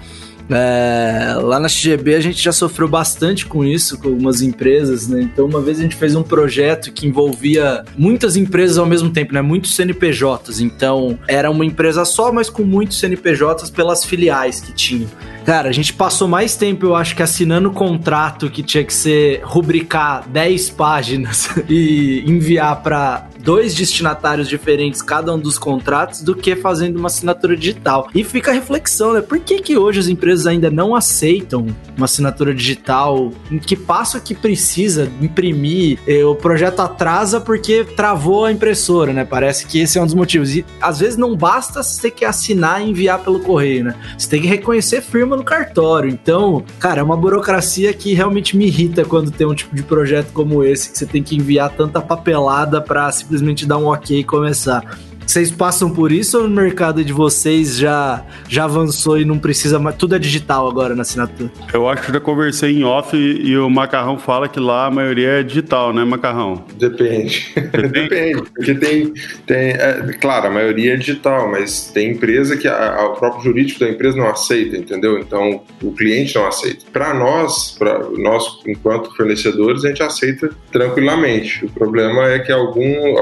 É, 0.51 1.35
lá 1.41 1.59
na 1.59 1.69
XGB 1.69 2.15
a 2.15 2.21
gente 2.21 2.43
já 2.43 2.53
sofreu 2.53 2.89
bastante 2.89 3.47
com 3.47 3.65
isso, 3.65 3.99
com 3.99 4.09
algumas 4.09 4.43
empresas, 4.43 5.09
né? 5.09 5.23
Então, 5.23 5.47
uma 5.47 5.61
vez 5.61 5.79
a 5.79 5.83
gente 5.83 5.97
fez 5.97 6.15
um 6.15 6.23
projeto 6.23 6.93
que 6.93 7.07
envolvia 7.07 7.85
muitas 7.97 8.37
empresas 8.37 8.79
ao 8.79 8.87
mesmo 8.87 9.11
tempo, 9.11 9.33
né? 9.33 9.41
Muitos 9.41 9.75
CNPJs. 9.75 10.61
Então, 10.61 11.19
era 11.27 11.51
uma 11.51 11.65
empresa 11.65 12.05
só, 12.05 12.33
mas 12.33 12.51
com 12.51 12.63
muitos 12.63 12.99
CNPJs 12.99 13.71
pelas 13.71 14.05
filiais 14.05 14.61
que 14.61 14.73
tinham. 14.73 15.09
Cara, 15.45 15.69
a 15.69 15.73
gente 15.73 15.93
passou 15.93 16.27
mais 16.27 16.57
tempo, 16.57 16.87
eu 16.87 16.95
acho 16.95 17.15
que 17.15 17.23
assinando 17.23 17.71
contrato 17.71 18.51
que 18.51 18.63
tinha 18.63 18.83
que 18.83 18.95
ser 18.95 19.43
rubricar 19.45 20.27
10 20.29 20.71
páginas 20.71 21.51
e 21.69 22.25
enviar 22.27 22.83
para 22.83 23.29
dois 23.45 23.75
destinatários 23.75 24.49
diferentes 24.49 25.03
cada 25.03 25.33
um 25.33 25.39
dos 25.39 25.59
contratos 25.59 26.23
do 26.23 26.35
que 26.35 26.57
fazendo 26.57 26.97
uma 26.97 27.09
assinatura 27.09 27.57
digital. 27.57 28.09
E 28.15 28.25
fica 28.25 28.51
a 28.51 28.55
reflexão, 28.55 29.13
né? 29.13 29.21
Por 29.21 29.39
que, 29.39 29.61
que 29.61 29.77
hoje 29.77 30.01
as 30.01 30.09
empresas 30.09 30.47
ainda 30.47 30.71
não 30.71 30.97
aceitam 30.97 31.67
uma 31.97 32.07
assinatura 32.07 32.55
digital? 32.55 33.31
Em 33.51 33.59
que 33.59 33.77
passo 33.77 34.21
que 34.21 34.35
precisa 34.35 35.11
imprimir? 35.21 35.99
Eh, 36.07 36.25
o 36.25 36.35
projeto 36.35 36.81
atrasa 36.81 37.41
porque 37.41 37.85
travou 37.85 38.47
a 38.47 38.53
impressora, 38.53 39.13
né? 39.13 39.25
Parece 39.25 39.67
que 39.67 39.79
esse 39.81 39.99
é 39.99 40.03
um 40.03 40.07
dos 40.07 40.15
motivos. 40.15 40.57
E 40.57 40.65
às 40.81 41.01
vezes 41.01 41.19
não 41.19 41.37
basta 41.37 41.83
você 41.83 42.03
ter 42.03 42.11
que 42.13 42.25
assinar 42.25 42.81
e 42.81 42.91
enviar 42.91 43.19
pelo 43.19 43.41
correio, 43.41 43.85
né? 43.85 43.95
Você 44.17 44.29
tem 44.29 44.41
que 44.41 44.49
reconhecer 44.49 45.03
firma 45.03 45.37
no 45.37 45.45
cartório. 45.45 46.09
Então, 46.09 46.65
cara, 46.79 47.01
é 47.01 47.03
uma 47.03 47.17
burocracia 47.17 47.93
que 47.93 48.15
realmente 48.15 48.57
me 48.57 48.67
irrita 48.67 49.05
quando 49.05 49.31
tem 49.31 49.47
um 49.47 49.55
tipo 49.55 49.77
de 49.77 49.83
projeto 49.83 50.33
como 50.33 50.65
esse 50.65 50.91
que 50.91 50.99
você 50.99 51.07
tem 51.07 51.23
que 51.23 51.37
enviar 51.37 51.71
tanta 51.71 52.01
papelada 52.01 52.81
para 52.81 53.13
simplesmente 53.13 53.34
simplesmente 53.35 53.67
dar 53.67 53.79
um 53.79 53.87
ok 53.87 54.21
e 54.21 54.25
começar. 54.25 54.99
Vocês 55.27 55.51
passam 55.51 55.91
por 55.91 56.13
isso 56.13 56.39
ou 56.39 56.47
o 56.47 56.51
mercado 56.51 57.05
de 57.05 57.13
vocês 57.13 57.77
já, 57.77 58.25
já 58.49 58.65
avançou 58.65 59.19
e 59.19 59.25
não 59.25 59.39
precisa 59.39 59.79
mais? 59.79 59.97
Tudo 59.97 60.15
é 60.15 60.19
digital 60.19 60.69
agora 60.69 60.95
na 60.95 61.03
assinatura? 61.03 61.51
Eu 61.73 61.89
acho 61.89 62.03
que 62.03 62.13
já 62.13 62.21
conversei 62.21 62.73
em 62.73 62.85
off 62.85 63.17
e, 63.17 63.49
e 63.49 63.59
o 63.59 63.69
Macarrão 63.69 64.19
fala 64.19 64.49
que 64.49 64.61
lá 64.61 64.87
a 64.87 64.91
maioria 64.91 65.41
é 65.41 65.43
digital, 65.43 65.93
né, 65.93 66.05
Macarrão? 66.05 66.65
Depende. 66.77 67.53
Depende. 67.55 67.91
Depende. 68.05 68.43
Porque 68.55 68.75
tem. 68.75 69.13
tem 69.47 69.71
é, 69.71 70.13
claro, 70.21 70.49
a 70.49 70.51
maioria 70.51 70.95
é 70.95 70.97
digital, 70.97 71.51
mas 71.51 71.91
tem 71.93 72.13
empresa 72.13 72.57
que 72.57 72.69
a, 72.69 72.95
a, 72.97 73.07
o 73.07 73.17
próprio 73.17 73.43
jurídico 73.43 73.81
da 73.81 73.89
empresa 73.89 74.17
não 74.17 74.29
aceita, 74.29 74.77
entendeu? 74.77 75.19
Então 75.19 75.63
o 75.83 75.93
cliente 75.93 76.35
não 76.35 76.47
aceita. 76.47 76.85
Para 76.93 77.15
nós, 77.15 77.77
para 77.79 77.99
nós, 78.17 78.61
enquanto 78.67 79.15
fornecedores, 79.17 79.85
a 79.85 79.89
gente 79.89 80.03
aceita 80.03 80.51
tranquilamente. 80.71 81.65
O 81.65 81.71
problema 81.71 82.29
é 82.31 82.39
que 82.39 82.53
algum, 82.53 83.15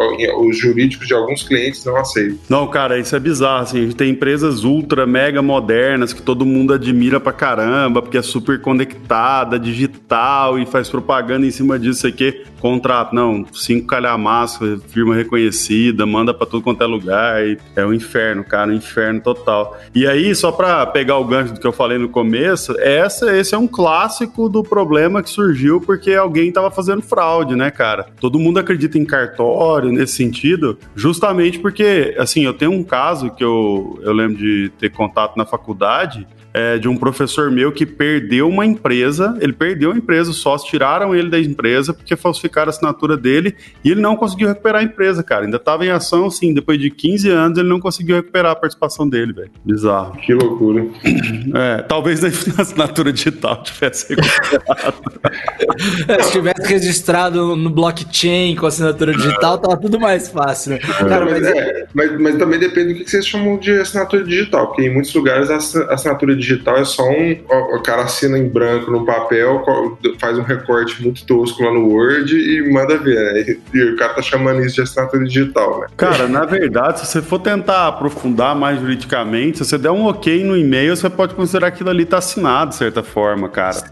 os 0.47 0.59
jurídicos 0.59 1.07
de 1.07 1.15
alguns 1.15 1.43
clientes 1.43 1.85
não 1.85 1.92
não 1.93 2.01
aceitam. 2.01 2.39
Não, 2.49 2.67
cara, 2.67 2.99
isso 2.99 3.15
é 3.15 3.21
bizarro, 3.21 3.63
assim, 3.63 3.79
a 3.79 3.83
gente 3.83 3.97
tem 3.97 4.11
empresas 4.11 4.65
ultra, 4.65 5.07
mega 5.07 5.43
modernas 5.43 6.13
que 6.13 6.23
todo 6.23 6.45
mundo 6.45 6.73
admira 6.73 7.21
pra 7.21 7.33
caramba, 7.33 8.03
porque 8.03 8.19
é 8.19 8.23
super 8.23 8.61
conectada, 8.61 9.59
digital 9.59 10.59
e 10.59 10.67
faz 10.67 10.89
propaganda 10.89 11.47
em 11.47 11.51
cima 11.51 11.79
disso 11.79 12.07
aqui, 12.07 12.43
contrato, 12.61 13.15
não, 13.15 13.45
cinco 13.53 13.89
calhamaços, 13.89 14.81
firma 14.89 15.15
reconhecida, 15.15 16.07
manda 16.07 16.33
pra 16.33 16.47
tudo 16.47 16.63
quanto 16.63 16.83
é 16.83 16.87
lugar, 16.87 17.43
é 17.77 17.85
um 17.85 17.93
inferno, 17.93 18.45
cara, 18.45 18.71
um 18.71 18.75
inferno 18.75 19.21
total. 19.21 19.77
E 19.95 20.07
aí, 20.07 20.35
só 20.35 20.53
pra 20.53 20.87
pegar 20.87 21.19
o 21.19 21.25
gancho 21.25 21.55
do 21.55 21.61
que 21.61 21.67
eu 21.67 21.73
falei 21.73 21.99
no 21.99 22.09
começo, 22.09 22.75
essa, 22.79 23.37
esse 23.37 23.55
é 23.55 23.59
um 23.59 23.67
clássico 23.67 24.49
do 24.49 24.63
problema 24.63 25.23
que 25.23 25.31
surgiu 25.31 25.81
porque 25.81 26.15
alguém 26.15 26.53
tava 26.53 26.71
fazendo 26.71 27.03
fraude, 27.03 27.57
né, 27.57 27.71
cara? 27.71 28.07
Todo 28.21 28.39
mundo 28.39 28.59
acredita 28.59 28.99
em 28.99 29.05
cartório 29.05 29.91
nesse 29.91 30.15
sentido, 30.15 30.79
justamente 30.95 31.59
porque, 31.59 31.82
assim, 32.19 32.45
eu 32.45 32.55
tenho 32.55 32.73
um 32.73 32.83
caso 32.83 33.31
que 33.31 33.43
eu, 33.43 33.99
eu 34.03 34.13
lembro 34.13 34.37
de 34.37 34.71
ter 34.79 34.91
contato 34.91 35.37
na 35.37 35.45
faculdade, 35.45 36.27
é, 36.55 36.79
de 36.79 36.89
um 36.89 36.97
professor 36.97 37.51
meu 37.51 37.73
que 37.73 37.87
perdeu 37.87 38.49
uma 38.49 38.67
empresa, 38.67 39.37
ele 39.41 39.53
perdeu 39.53 39.93
a 39.93 39.97
empresa, 39.97 40.31
os 40.31 40.37
sócios 40.39 40.71
tiraram 40.71 41.15
ele 41.15 41.31
da 41.31 41.39
empresa 41.41 41.95
porque 41.95 42.15
falsificaram 42.17 42.69
a 42.69 42.71
assinatura 42.71 43.17
dele 43.17 43.55
e 43.85 43.91
ele 43.91 44.01
não 44.01 44.17
conseguiu 44.17 44.49
recuperar 44.49 44.81
a 44.83 44.85
empresa, 44.85 45.23
cara. 45.23 45.45
Ainda 45.45 45.57
estava 45.57 45.85
em 45.87 45.91
ação, 45.91 46.27
assim, 46.27 46.53
depois 46.53 46.79
de 46.79 46.91
15 46.91 47.31
anos 47.31 47.59
ele 47.59 47.69
não 47.69 47.81
conseguiu 47.81 48.17
recuperar 48.17 48.53
a 48.53 48.57
participação 48.57 49.09
dele, 49.09 49.33
velho. 49.33 49.51
Bizarro. 49.65 50.17
Que 50.19 50.35
loucura. 50.35 50.87
É, 51.55 51.83
talvez 51.83 52.21
na 52.23 52.29
assinatura 52.63 53.13
digital 53.13 53.63
tivesse 53.63 54.15
recuperado. 54.15 54.95
É, 56.09 56.23
se 56.23 56.33
tivesse 56.33 56.67
registrado 56.67 57.57
no 57.57 57.71
blockchain 57.71 58.55
com 58.57 58.67
assinatura 58.67 59.13
digital, 59.13 59.59
tava 59.59 59.77
tudo 59.77 59.99
mais 59.99 60.29
fácil, 60.29 60.73
né? 60.73 60.79
Cara, 60.79 61.25
mas, 61.25 61.41
mas 61.41 61.45
é, 61.45 61.87
mas, 61.95 62.21
mas 62.21 62.37
também 62.37 62.59
depende 62.59 62.95
do 62.95 63.05
que 63.05 63.11
vocês 63.11 63.27
chamam 63.27 63.59
de 63.59 63.73
assinatura 63.73 64.25
digital, 64.25 64.69
porque 64.69 64.83
em 64.83 64.93
muitos 64.93 65.15
lugares 65.15 65.51
a 65.51 65.57
ass- 65.57 65.77
assinatura 65.77 66.35
digital 66.35 66.42
é 66.77 66.85
só 66.85 67.09
um. 67.09 67.33
O 67.75 67.81
cara 67.81 68.03
assina 68.03 68.39
em 68.39 68.49
branco 68.49 68.91
no 68.91 69.05
papel, 69.05 69.65
faz 70.19 70.39
um 70.39 70.43
recorte 70.43 71.03
muito 71.03 71.25
tosco 71.27 71.63
lá 71.63 71.73
no 71.73 71.89
Word 71.89 72.35
e 72.35 72.73
manda 72.73 72.97
ver, 72.99 73.35
né? 73.35 73.57
E 73.75 73.83
o 73.83 73.97
cara 73.97 74.15
tá 74.15 74.23
chamando 74.23 74.63
isso 74.63 74.77
de 74.77 74.83
assinatura 74.83 75.25
digital, 75.25 75.81
né? 75.81 75.87
Cara, 75.97 76.27
na 76.29 76.45
verdade, 76.45 77.01
se 77.01 77.07
você 77.07 77.23
for 77.23 77.39
tentar 77.39 77.89
aprofundar 77.89 78.55
mais 78.57 78.81
juridicamente, 78.81 79.59
se 79.59 79.65
você 79.65 79.79
der 79.79 79.91
um 79.91 80.07
ok 80.07 80.43
no 80.45 80.57
e-mail, 80.57 80.97
você 80.97 81.11
pode 81.11 81.35
considerar 81.35 81.71
que 81.71 81.77
aquilo 81.77 81.91
ali 81.91 82.05
tá 82.05 82.19
assinado, 82.19 82.71
de 82.71 82.77
certa 82.77 83.03
forma, 83.03 83.49
cara. 83.49 83.83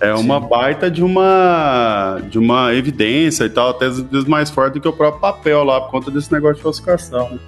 É 0.00 0.14
uma 0.14 0.38
baita 0.38 0.90
de 0.90 1.02
uma 1.02 2.20
de 2.28 2.38
uma 2.38 2.74
evidência 2.74 3.44
e 3.44 3.50
tal, 3.50 3.70
até 3.70 3.86
às 3.86 4.00
vezes 4.00 4.26
mais 4.26 4.50
forte 4.50 4.74
do 4.74 4.80
que 4.80 4.88
o 4.88 4.92
próprio 4.92 5.20
papel 5.20 5.64
lá, 5.64 5.80
por 5.80 5.90
conta 5.90 6.10
desse 6.10 6.32
negócio 6.32 6.56
de 6.56 6.62
falsificação. 6.62 7.38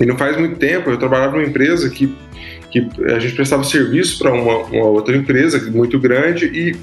E 0.00 0.06
não 0.06 0.16
faz 0.16 0.36
muito 0.36 0.58
tempo, 0.58 0.90
eu 0.90 0.96
trabalhava 0.96 1.32
numa 1.32 1.46
empresa 1.46 1.88
que, 1.90 2.16
que 2.70 2.88
a 3.12 3.18
gente 3.18 3.34
prestava 3.34 3.64
serviço 3.64 4.18
para 4.18 4.32
uma, 4.32 4.58
uma 4.58 4.86
outra 4.86 5.16
empresa 5.16 5.70
muito 5.70 5.98
grande 5.98 6.46
e 6.46 6.76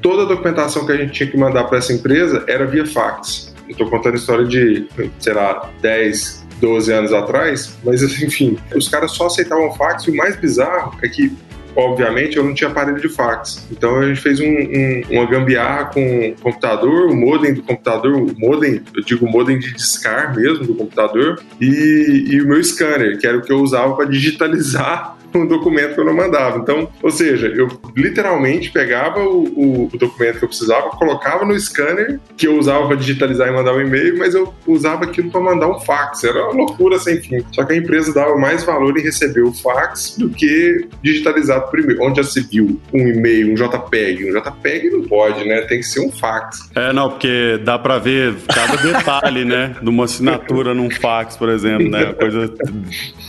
toda 0.00 0.22
a 0.22 0.26
documentação 0.26 0.84
que 0.84 0.92
a 0.92 0.96
gente 0.96 1.12
tinha 1.12 1.30
que 1.30 1.36
mandar 1.36 1.64
para 1.64 1.78
essa 1.78 1.92
empresa 1.92 2.44
era 2.46 2.66
via 2.66 2.86
fax. 2.86 3.54
Eu 3.66 3.72
estou 3.72 3.88
contando 3.88 4.14
a 4.14 4.16
história 4.16 4.44
de, 4.44 4.86
sei 5.18 5.32
lá, 5.32 5.70
10, 5.80 6.46
12 6.60 6.92
anos 6.92 7.12
atrás, 7.12 7.76
mas 7.84 8.02
enfim, 8.22 8.58
os 8.74 8.88
caras 8.88 9.12
só 9.12 9.26
aceitavam 9.26 9.72
fax 9.74 10.04
e 10.04 10.10
o 10.10 10.16
mais 10.16 10.36
bizarro 10.36 10.96
é 11.02 11.08
que 11.08 11.32
obviamente 11.74 12.36
eu 12.36 12.44
não 12.44 12.54
tinha 12.54 12.68
aparelho 12.68 13.00
de 13.00 13.08
fax. 13.08 13.66
Então 13.70 13.98
a 13.98 14.06
gente 14.06 14.20
fez 14.20 14.40
um, 14.40 14.46
um, 14.46 15.02
uma 15.10 15.26
gambiarra 15.26 15.86
com 15.86 16.28
o 16.28 16.34
computador, 16.40 17.10
o 17.10 17.16
modem 17.16 17.54
do 17.54 17.62
computador, 17.62 18.14
o 18.14 18.38
modem, 18.38 18.82
eu 18.94 19.02
digo 19.02 19.26
modem 19.26 19.58
de 19.58 19.72
discar 19.72 20.34
mesmo 20.36 20.66
do 20.66 20.74
computador, 20.74 21.42
e, 21.60 22.24
e 22.28 22.42
o 22.42 22.48
meu 22.48 22.62
scanner, 22.62 23.18
que 23.18 23.26
era 23.26 23.38
o 23.38 23.42
que 23.42 23.52
eu 23.52 23.60
usava 23.60 23.94
para 23.94 24.06
digitalizar 24.06 25.16
um 25.38 25.46
documento 25.46 25.94
que 25.94 26.00
eu 26.00 26.04
não 26.04 26.14
mandava. 26.14 26.58
Então, 26.58 26.88
ou 27.02 27.10
seja, 27.10 27.46
eu 27.48 27.68
literalmente 27.96 28.70
pegava 28.70 29.20
o, 29.20 29.44
o, 29.44 29.90
o 29.92 29.98
documento 29.98 30.38
que 30.38 30.44
eu 30.44 30.48
precisava, 30.48 30.90
colocava 30.90 31.44
no 31.44 31.58
scanner, 31.58 32.20
que 32.36 32.46
eu 32.46 32.58
usava 32.58 32.86
para 32.86 32.96
digitalizar 32.96 33.48
e 33.48 33.52
mandar 33.52 33.74
um 33.74 33.80
e-mail, 33.80 34.18
mas 34.18 34.34
eu 34.34 34.52
usava 34.66 35.04
aquilo 35.04 35.30
para 35.30 35.40
mandar 35.40 35.68
um 35.68 35.80
fax. 35.80 36.24
Era 36.24 36.44
uma 36.44 36.54
loucura 36.54 36.98
sem 36.98 37.20
fim. 37.20 37.44
Só 37.52 37.64
que 37.64 37.72
a 37.72 37.76
empresa 37.76 38.12
dava 38.12 38.36
mais 38.36 38.64
valor 38.64 38.96
em 38.98 39.02
receber 39.02 39.42
o 39.42 39.52
fax 39.52 40.16
do 40.18 40.28
que 40.28 40.86
digitalizado 41.02 41.70
por 41.70 41.80
e-mail. 41.80 42.02
Onde 42.02 42.22
já 42.22 42.24
se 42.24 42.40
viu 42.40 42.80
um 42.92 43.08
e-mail, 43.08 43.52
um 43.52 43.54
JPEG? 43.54 44.30
Um 44.30 44.40
JPEG 44.40 44.90
não 44.90 45.02
pode, 45.02 45.44
né? 45.46 45.62
Tem 45.62 45.78
que 45.78 45.86
ser 45.86 46.00
um 46.00 46.10
fax. 46.10 46.70
É, 46.74 46.92
não, 46.92 47.10
porque 47.10 47.58
dá 47.64 47.78
pra 47.78 47.98
ver 47.98 48.34
cada 48.46 48.76
detalhe, 48.76 49.44
né? 49.44 49.76
De 49.80 49.88
uma 49.88 50.04
assinatura 50.04 50.74
num 50.74 50.90
fax, 50.90 51.36
por 51.36 51.48
exemplo, 51.48 51.88
né? 51.88 52.12
Coisa... 52.12 52.52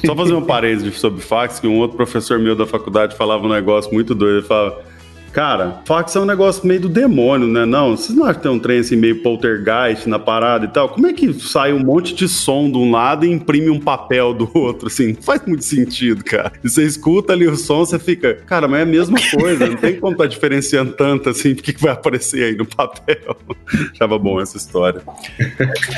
Só 0.06 0.16
fazer 0.16 0.34
um 0.34 0.44
parênteses 0.44 1.00
sobre 1.00 1.22
fax, 1.22 1.60
que 1.60 1.68
um 1.68 1.78
outro 1.78 1.93
professor 1.94 2.40
meu 2.40 2.56
da 2.56 2.66
faculdade 2.66 3.16
falava 3.16 3.46
um 3.46 3.50
negócio 3.50 3.94
muito 3.94 4.14
doido. 4.14 4.38
Ele 4.40 4.48
falava. 4.48 4.93
Cara, 5.34 5.82
fax 5.86 6.16
é 6.16 6.20
um 6.20 6.26
negócio 6.26 6.66
meio 6.66 6.82
do 6.82 6.90
demônio, 6.90 7.48
né? 7.48 7.66
Não, 7.66 7.98
vocês 7.98 8.16
não 8.16 8.24
acham 8.24 8.36
que 8.36 8.42
tem 8.44 8.52
um 8.52 8.60
trem 8.60 8.80
assim 8.80 8.96
meio 8.96 9.24
poltergeist 9.24 10.08
na 10.08 10.20
parada 10.20 10.66
e 10.66 10.68
tal? 10.68 10.90
Como 10.90 11.08
é 11.08 11.12
que 11.12 11.34
sai 11.34 11.74
um 11.74 11.80
monte 11.80 12.14
de 12.14 12.28
som 12.28 12.70
de 12.70 12.78
um 12.78 12.92
lado 12.92 13.26
e 13.26 13.32
imprime 13.32 13.72
um 13.72 13.80
papel 13.80 14.32
do 14.32 14.48
outro, 14.54 14.88
assim? 14.88 15.14
Não 15.14 15.24
faz 15.24 15.42
muito 15.48 15.64
sentido, 15.64 16.24
cara. 16.24 16.52
E 16.64 16.70
você 16.70 16.84
escuta 16.84 17.34
ali 17.34 17.48
o 17.48 17.56
som, 17.56 17.80
você 17.84 17.98
fica, 17.98 18.36
cara, 18.46 18.68
mas 18.68 18.82
é 18.82 18.84
a 18.84 18.86
mesma 18.86 19.18
coisa, 19.36 19.66
não 19.68 19.76
tem 19.76 20.00
como 20.00 20.16
tá 20.16 20.28
diferenciando 20.28 20.94
tanto 20.94 21.30
assim, 21.30 21.56
porque 21.56 21.74
que 21.74 21.82
vai 21.82 21.94
aparecer 21.94 22.44
aí 22.44 22.56
no 22.56 22.68
papel. 22.68 23.36
Achava 23.92 24.20
bom 24.20 24.40
essa 24.40 24.56
história. 24.56 25.02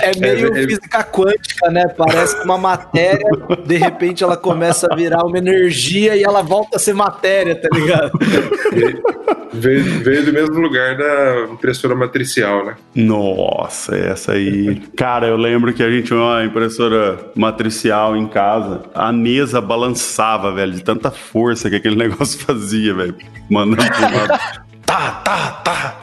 É 0.01 0.17
meio 0.17 0.55
É, 0.55 0.61
é- 0.61 0.67
física 0.67 1.03
quântica, 1.03 1.69
né? 1.69 1.85
Parece 1.89 2.37
que 2.37 2.45
uma 2.45 2.57
matéria, 2.57 3.29
de 3.65 3.75
repente 3.75 4.23
ela 4.23 4.37
começa 4.37 4.87
a 4.89 4.95
virar 4.95 5.25
uma 5.25 5.37
energia 5.37 6.15
e 6.15 6.23
ela 6.23 6.41
volta 6.41 6.77
a 6.77 6.79
ser 6.79 6.93
matéria, 6.93 7.53
tá 7.53 7.67
ligado? 7.73 8.11
Veio, 9.53 10.03
veio 10.03 10.25
do 10.25 10.33
mesmo 10.33 10.59
lugar 10.59 10.97
da 10.97 11.47
impressora 11.51 11.95
matricial, 11.95 12.65
né? 12.65 12.75
Nossa, 12.93 13.95
essa 13.95 14.33
aí. 14.33 14.81
Cara, 14.95 15.27
eu 15.27 15.37
lembro 15.37 15.73
que 15.73 15.81
a 15.81 15.89
gente 15.89 16.07
tinha 16.07 16.19
uma 16.19 16.43
impressora 16.43 17.19
matricial 17.35 18.17
em 18.17 18.27
casa. 18.27 18.83
A 18.93 19.11
mesa 19.13 19.61
balançava, 19.61 20.51
velho, 20.51 20.73
de 20.73 20.83
tanta 20.83 21.09
força 21.09 21.69
que 21.69 21.75
aquele 21.77 21.95
negócio 21.97 22.39
fazia, 22.39 22.93
velho. 22.93 23.15
Mandando 23.49 23.85
pro 23.85 24.01
lado. 24.01 24.64
Tá, 24.95 25.11
tá, 25.11 25.51
tá. 25.61 25.97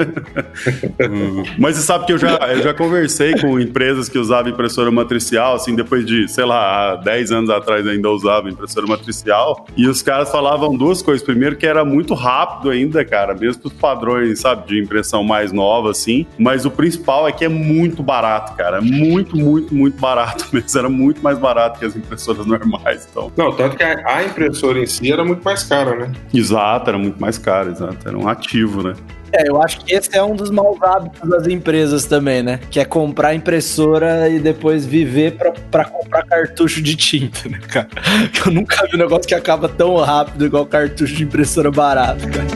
Hum. 1.11 1.43
Mas 1.59 1.77
você 1.77 1.83
sabe 1.83 2.05
que 2.05 2.13
eu 2.13 2.19
já, 2.19 2.37
eu 2.53 2.63
já 2.63 2.75
conversei 2.75 3.33
com 3.41 3.59
empresas 3.59 4.07
que 4.07 4.19
usavam 4.19 4.53
impressora 4.53 4.91
matricial, 4.91 5.55
assim, 5.55 5.75
depois 5.75 6.05
de, 6.05 6.29
sei 6.29 6.45
lá, 6.45 6.93
há 6.93 6.97
10 6.97 7.33
anos 7.33 7.49
atrás 7.49 7.87
ainda 7.87 8.11
usava 8.11 8.51
impressora 8.51 8.87
matricial. 8.87 9.67
E 9.79 9.87
os 9.89 10.03
caras 10.03 10.31
falavam 10.31 10.77
duas 10.77 11.01
coisas. 11.01 11.25
Primeiro, 11.25 11.57
que 11.57 11.67
era 11.67 11.87
muito 11.87 12.13
rápido 12.13 12.69
ainda, 12.69 13.03
cara, 13.03 13.35
mesmo 13.35 13.63
os 13.65 13.73
padrões, 13.73 14.41
sabe, 14.41 14.69
de 14.69 14.79
impressão 14.79 15.25
mais 15.25 15.53
nova, 15.53 15.91
assim. 15.91 16.27
Mas 16.39 16.67
o 16.67 16.71
principal 16.71 17.27
é 17.27 17.33
que 17.33 17.47
é 17.47 17.49
muito 17.49 18.03
barato, 18.03 18.55
cara. 18.57 18.83
Muito, 18.83 19.39
muito, 19.39 19.75
muito 19.75 19.99
barato 19.99 20.47
mesmo. 20.53 20.79
Era 20.79 20.91
muito 20.91 21.23
mais 21.23 21.39
barato 21.39 21.79
que 21.79 21.87
as 21.87 21.97
impressoras 21.97 22.45
normais. 22.45 23.09
Então, 23.11 23.33
Não, 23.39 23.53
tanto 23.53 23.75
que 23.75 23.83
a, 23.83 24.23
impressora 24.23 24.79
em 24.79 24.87
si 24.87 25.11
era 25.11 25.25
muito 25.25 25.43
mais 25.43 25.63
cara, 25.63 25.97
né? 25.97 26.13
exato, 26.35 26.91
era 26.91 26.99
muito 26.99 27.19
mais 27.19 27.39
caro, 27.39 27.71
exato. 27.71 28.07
Era 28.07 28.19
um 28.19 28.29
ativo, 28.29 28.82
né? 28.83 28.95
É, 29.33 29.49
eu 29.49 29.63
acho 29.63 29.81
que 29.81 29.95
esse 29.95 30.15
é 30.15 30.23
um 30.23 30.37
dos 30.37 30.51
maus 30.51 30.81
hábitos 30.83 31.29
das 31.29 31.47
empresas 31.47 32.05
também, 32.05 32.43
né? 32.43 32.61
Que 32.71 32.79
é 32.79 32.85
comprar 32.85 33.35
impressora 33.35 34.29
e 34.29 34.39
depois 34.39 34.85
viver 34.85 35.33
pra, 35.33 35.53
pra 35.71 35.85
comprar 35.87 36.23
cartucho 36.25 36.83
de 36.83 36.95
tinta, 36.95 37.49
né, 37.49 37.59
cara? 37.59 37.89
Eu 38.45 38.53
nunca 38.53 38.87
vi 38.87 38.97
um 38.97 38.99
negócio 38.99 39.27
que 39.27 39.35
acaba 39.35 39.69
tão 39.69 39.97
rápido 39.97 40.45
igual 40.45 40.67
cartucho 40.67 41.15
de 41.15 41.25
impressora 41.25 41.71
barato, 41.71 42.29
cara. 42.29 42.47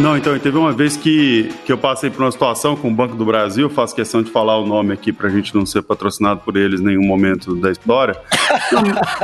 Não, 0.00 0.16
então, 0.16 0.36
teve 0.38 0.56
uma 0.56 0.72
vez 0.72 0.96
que, 0.96 1.52
que 1.66 1.70
eu 1.70 1.76
passei 1.76 2.08
por 2.08 2.22
uma 2.22 2.32
situação 2.32 2.74
com 2.74 2.88
o 2.88 2.90
Banco 2.90 3.14
do 3.14 3.24
Brasil, 3.24 3.68
faço 3.68 3.94
questão 3.94 4.22
de 4.22 4.30
falar 4.30 4.58
o 4.58 4.66
nome 4.66 4.94
aqui 4.94 5.12
pra 5.12 5.28
gente 5.28 5.54
não 5.54 5.66
ser 5.66 5.82
patrocinado 5.82 6.40
por 6.40 6.56
eles 6.56 6.80
em 6.80 6.84
nenhum 6.84 7.04
momento 7.04 7.54
da 7.54 7.70
história. 7.70 8.16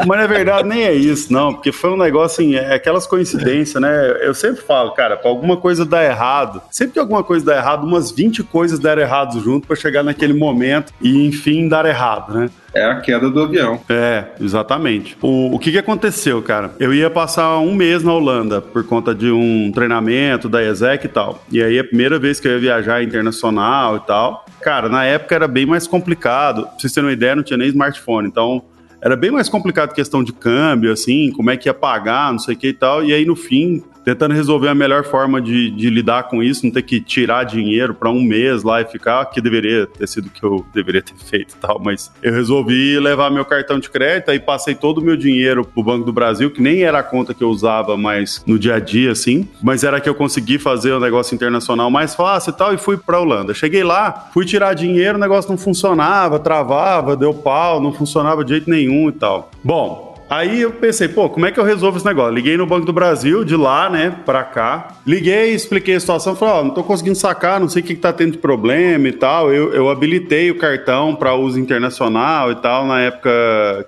Mas 0.07 0.21
na 0.21 0.27
verdade 0.27 0.69
nem 0.69 0.85
é 0.85 0.93
isso, 0.93 1.33
não, 1.33 1.55
porque 1.55 1.73
foi 1.73 1.91
um 1.91 1.97
negócio 1.97 2.45
assim, 2.45 2.57
é 2.57 2.75
aquelas 2.75 3.07
coincidências, 3.07 3.81
né? 3.81 4.19
Eu 4.21 4.35
sempre 4.35 4.61
falo, 4.61 4.93
cara, 4.93 5.17
pra 5.17 5.31
alguma 5.31 5.57
coisa 5.57 5.83
dar 5.83 6.05
errado, 6.05 6.61
sempre 6.71 6.93
que 6.93 6.99
alguma 6.99 7.25
coisa 7.25 7.47
dá 7.47 7.57
errado, 7.57 7.87
umas 7.87 8.11
20 8.11 8.43
coisas 8.43 8.79
deram 8.79 9.01
errado 9.01 9.41
junto 9.41 9.67
pra 9.67 9.77
chegar 9.77 10.03
naquele 10.03 10.35
momento 10.35 10.93
e 11.01 11.27
enfim 11.27 11.69
dar 11.69 11.87
errado, 11.87 12.35
né? 12.35 12.51
É 12.77 12.85
a 12.85 13.01
queda 13.01 13.31
do 13.31 13.43
avião. 13.43 13.81
É, 13.89 14.25
exatamente. 14.39 15.17
O, 15.23 15.55
o 15.55 15.59
que, 15.59 15.73
que 15.73 15.79
aconteceu, 15.79 16.43
cara? 16.43 16.73
Eu 16.79 16.93
ia 16.93 17.09
passar 17.09 17.59
um 17.59 17.75
mês 17.75 18.03
na 18.03 18.13
Holanda 18.13 18.61
por 18.61 18.85
conta 18.85 19.15
de 19.15 19.31
um 19.31 19.73
treinamento 19.73 20.47
da 20.47 20.63
ESEC 20.63 21.07
e 21.07 21.09
tal. 21.09 21.43
E 21.51 21.63
aí, 21.63 21.79
a 21.79 21.85
primeira 21.85 22.19
vez 22.19 22.39
que 22.39 22.47
eu 22.47 22.53
ia 22.53 22.59
viajar 22.59 23.03
internacional 23.03 23.97
e 23.97 24.01
tal. 24.01 24.45
Cara, 24.61 24.91
na 24.91 25.05
época 25.05 25.35
era 25.35 25.49
bem 25.49 25.65
mais 25.65 25.87
complicado. 25.87 26.65
Pra 26.65 26.73
vocês 26.79 26.93
terem 26.93 27.09
uma 27.09 27.13
ideia, 27.15 27.35
não 27.35 27.43
tinha 27.43 27.57
nem 27.57 27.69
smartphone. 27.69 28.29
Então, 28.29 28.63
era 29.01 29.17
bem 29.17 29.31
mais 29.31 29.49
complicado 29.49 29.95
questão 29.95 30.23
de 30.23 30.33
câmbio, 30.33 30.93
assim, 30.93 31.31
como 31.31 31.51
é 31.51 31.57
que 31.57 31.69
ia 31.69 31.75
pagar, 31.75 32.33
não 32.33 32.39
sei 32.39 32.55
o 32.55 32.59
que 32.59 32.69
e 32.69 32.73
tal. 32.75 33.03
E 33.03 33.15
aí, 33.15 33.25
no 33.25 33.37
fim, 33.37 33.83
tentando 34.07 34.35
resolver 34.35 34.69
a 34.69 34.75
melhor 34.75 35.03
forma 35.03 35.43
de, 35.43 35.69
de 35.69 35.91
lidar 35.91 36.29
com 36.29 36.41
isso, 36.41 36.65
não 36.65 36.73
ter 36.73 36.83
que 36.83 37.01
tirar 37.01 37.43
dinheiro 37.43 37.93
para 37.93 38.09
um 38.09 38.23
mês 38.23 38.63
lá 38.63 38.81
e 38.81 38.85
ficar, 38.85 39.25
que 39.27 39.41
deveria 39.41 39.85
ter 39.85 40.07
sido 40.07 40.27
o 40.27 40.31
que 40.31 40.45
eu 40.45 40.65
deveria 40.73 41.03
ter 41.03 41.17
feito 41.17 41.55
e 41.55 41.57
tal, 41.57 41.81
mas 41.83 42.13
eu 42.23 42.33
resolvi 42.33 43.01
levar 43.01 43.33
meu 43.33 43.45
cartão 43.45 43.81
de 43.81 43.91
crédito 43.91 44.31
e 44.31 44.39
passei 44.39 44.77
todo 44.77 44.99
o 44.99 45.03
meu 45.03 45.17
dinheiro 45.17 45.65
pro 45.65 45.83
Banco 45.83 46.05
do 46.05 46.13
Brasil, 46.13 46.53
que 46.53 46.63
nem 46.63 46.85
era 46.85 47.01
a 47.01 47.03
conta 47.03 47.35
que 47.35 47.43
eu 47.43 47.51
usava 47.51 47.97
mais 47.97 48.45
no 48.47 48.57
dia 48.57 48.77
a 48.77 48.79
dia, 48.79 49.11
assim, 49.11 49.49
mas 49.61 49.83
era 49.83 50.01
que 50.01 50.09
eu 50.09 50.15
consegui 50.15 50.57
fazer 50.57 50.93
o 50.93 51.01
negócio 51.01 51.35
internacional 51.35 51.91
mais 51.91 52.15
fácil 52.15 52.51
e 52.51 52.57
tal, 52.57 52.73
e 52.73 52.79
fui 52.79 52.97
pra 52.97 53.19
Holanda. 53.19 53.55
Cheguei 53.55 53.83
lá, 53.83 54.31
fui 54.33 54.45
tirar 54.45 54.73
dinheiro, 54.75 55.19
o 55.19 55.21
negócio 55.21 55.51
não 55.51 55.59
funcionava, 55.59 56.39
travava, 56.39 57.17
deu 57.17 57.35
pau, 57.35 57.81
não 57.81 57.93
funcionava 57.93 58.45
de 58.45 58.51
jeito 58.53 58.71
nenhum 58.71 59.09
e 59.09 59.13
tal. 59.13 59.51
Bom, 59.65 60.06
Aí 60.29 60.63
eu 60.63 60.73
pensei, 60.73 61.07
pô, 61.07 61.31
como 61.31 61.47
é 61.47 61.53
que 61.53 61.61
eu 61.61 61.65
resolvo 61.65 61.99
esse 61.99 62.07
negócio? 62.07 62.35
Liguei 62.35 62.57
no 62.57 62.67
Banco 62.67 62.85
do 62.85 62.93
Brasil, 62.93 63.45
de 63.45 63.55
lá, 63.55 63.89
né, 63.89 64.13
pra 64.25 64.43
cá. 64.43 64.89
Liguei, 65.07 65.53
expliquei 65.53 65.95
a 65.95 66.01
situação, 66.01 66.35
falei, 66.35 66.55
ó, 66.55 66.61
oh, 66.61 66.65
não 66.65 66.71
tô 66.75 66.83
conseguindo 66.83 67.17
sacar, 67.17 67.61
não 67.61 67.69
sei 67.69 67.81
o 67.81 67.85
que, 67.85 67.95
que 67.95 68.01
tá 68.01 68.13
tendo 68.13 68.33
de 68.33 68.39
problema 68.39 69.07
e 69.07 69.13
tal. 69.13 69.53
Eu, 69.53 69.73
eu 69.73 69.89
habilitei 69.89 70.51
o 70.51 70.59
cartão 70.59 71.15
para 71.15 71.35
uso 71.35 71.61
internacional 71.61 72.51
e 72.51 72.57
tal, 72.57 72.87
na 72.87 73.03
época 73.03 73.31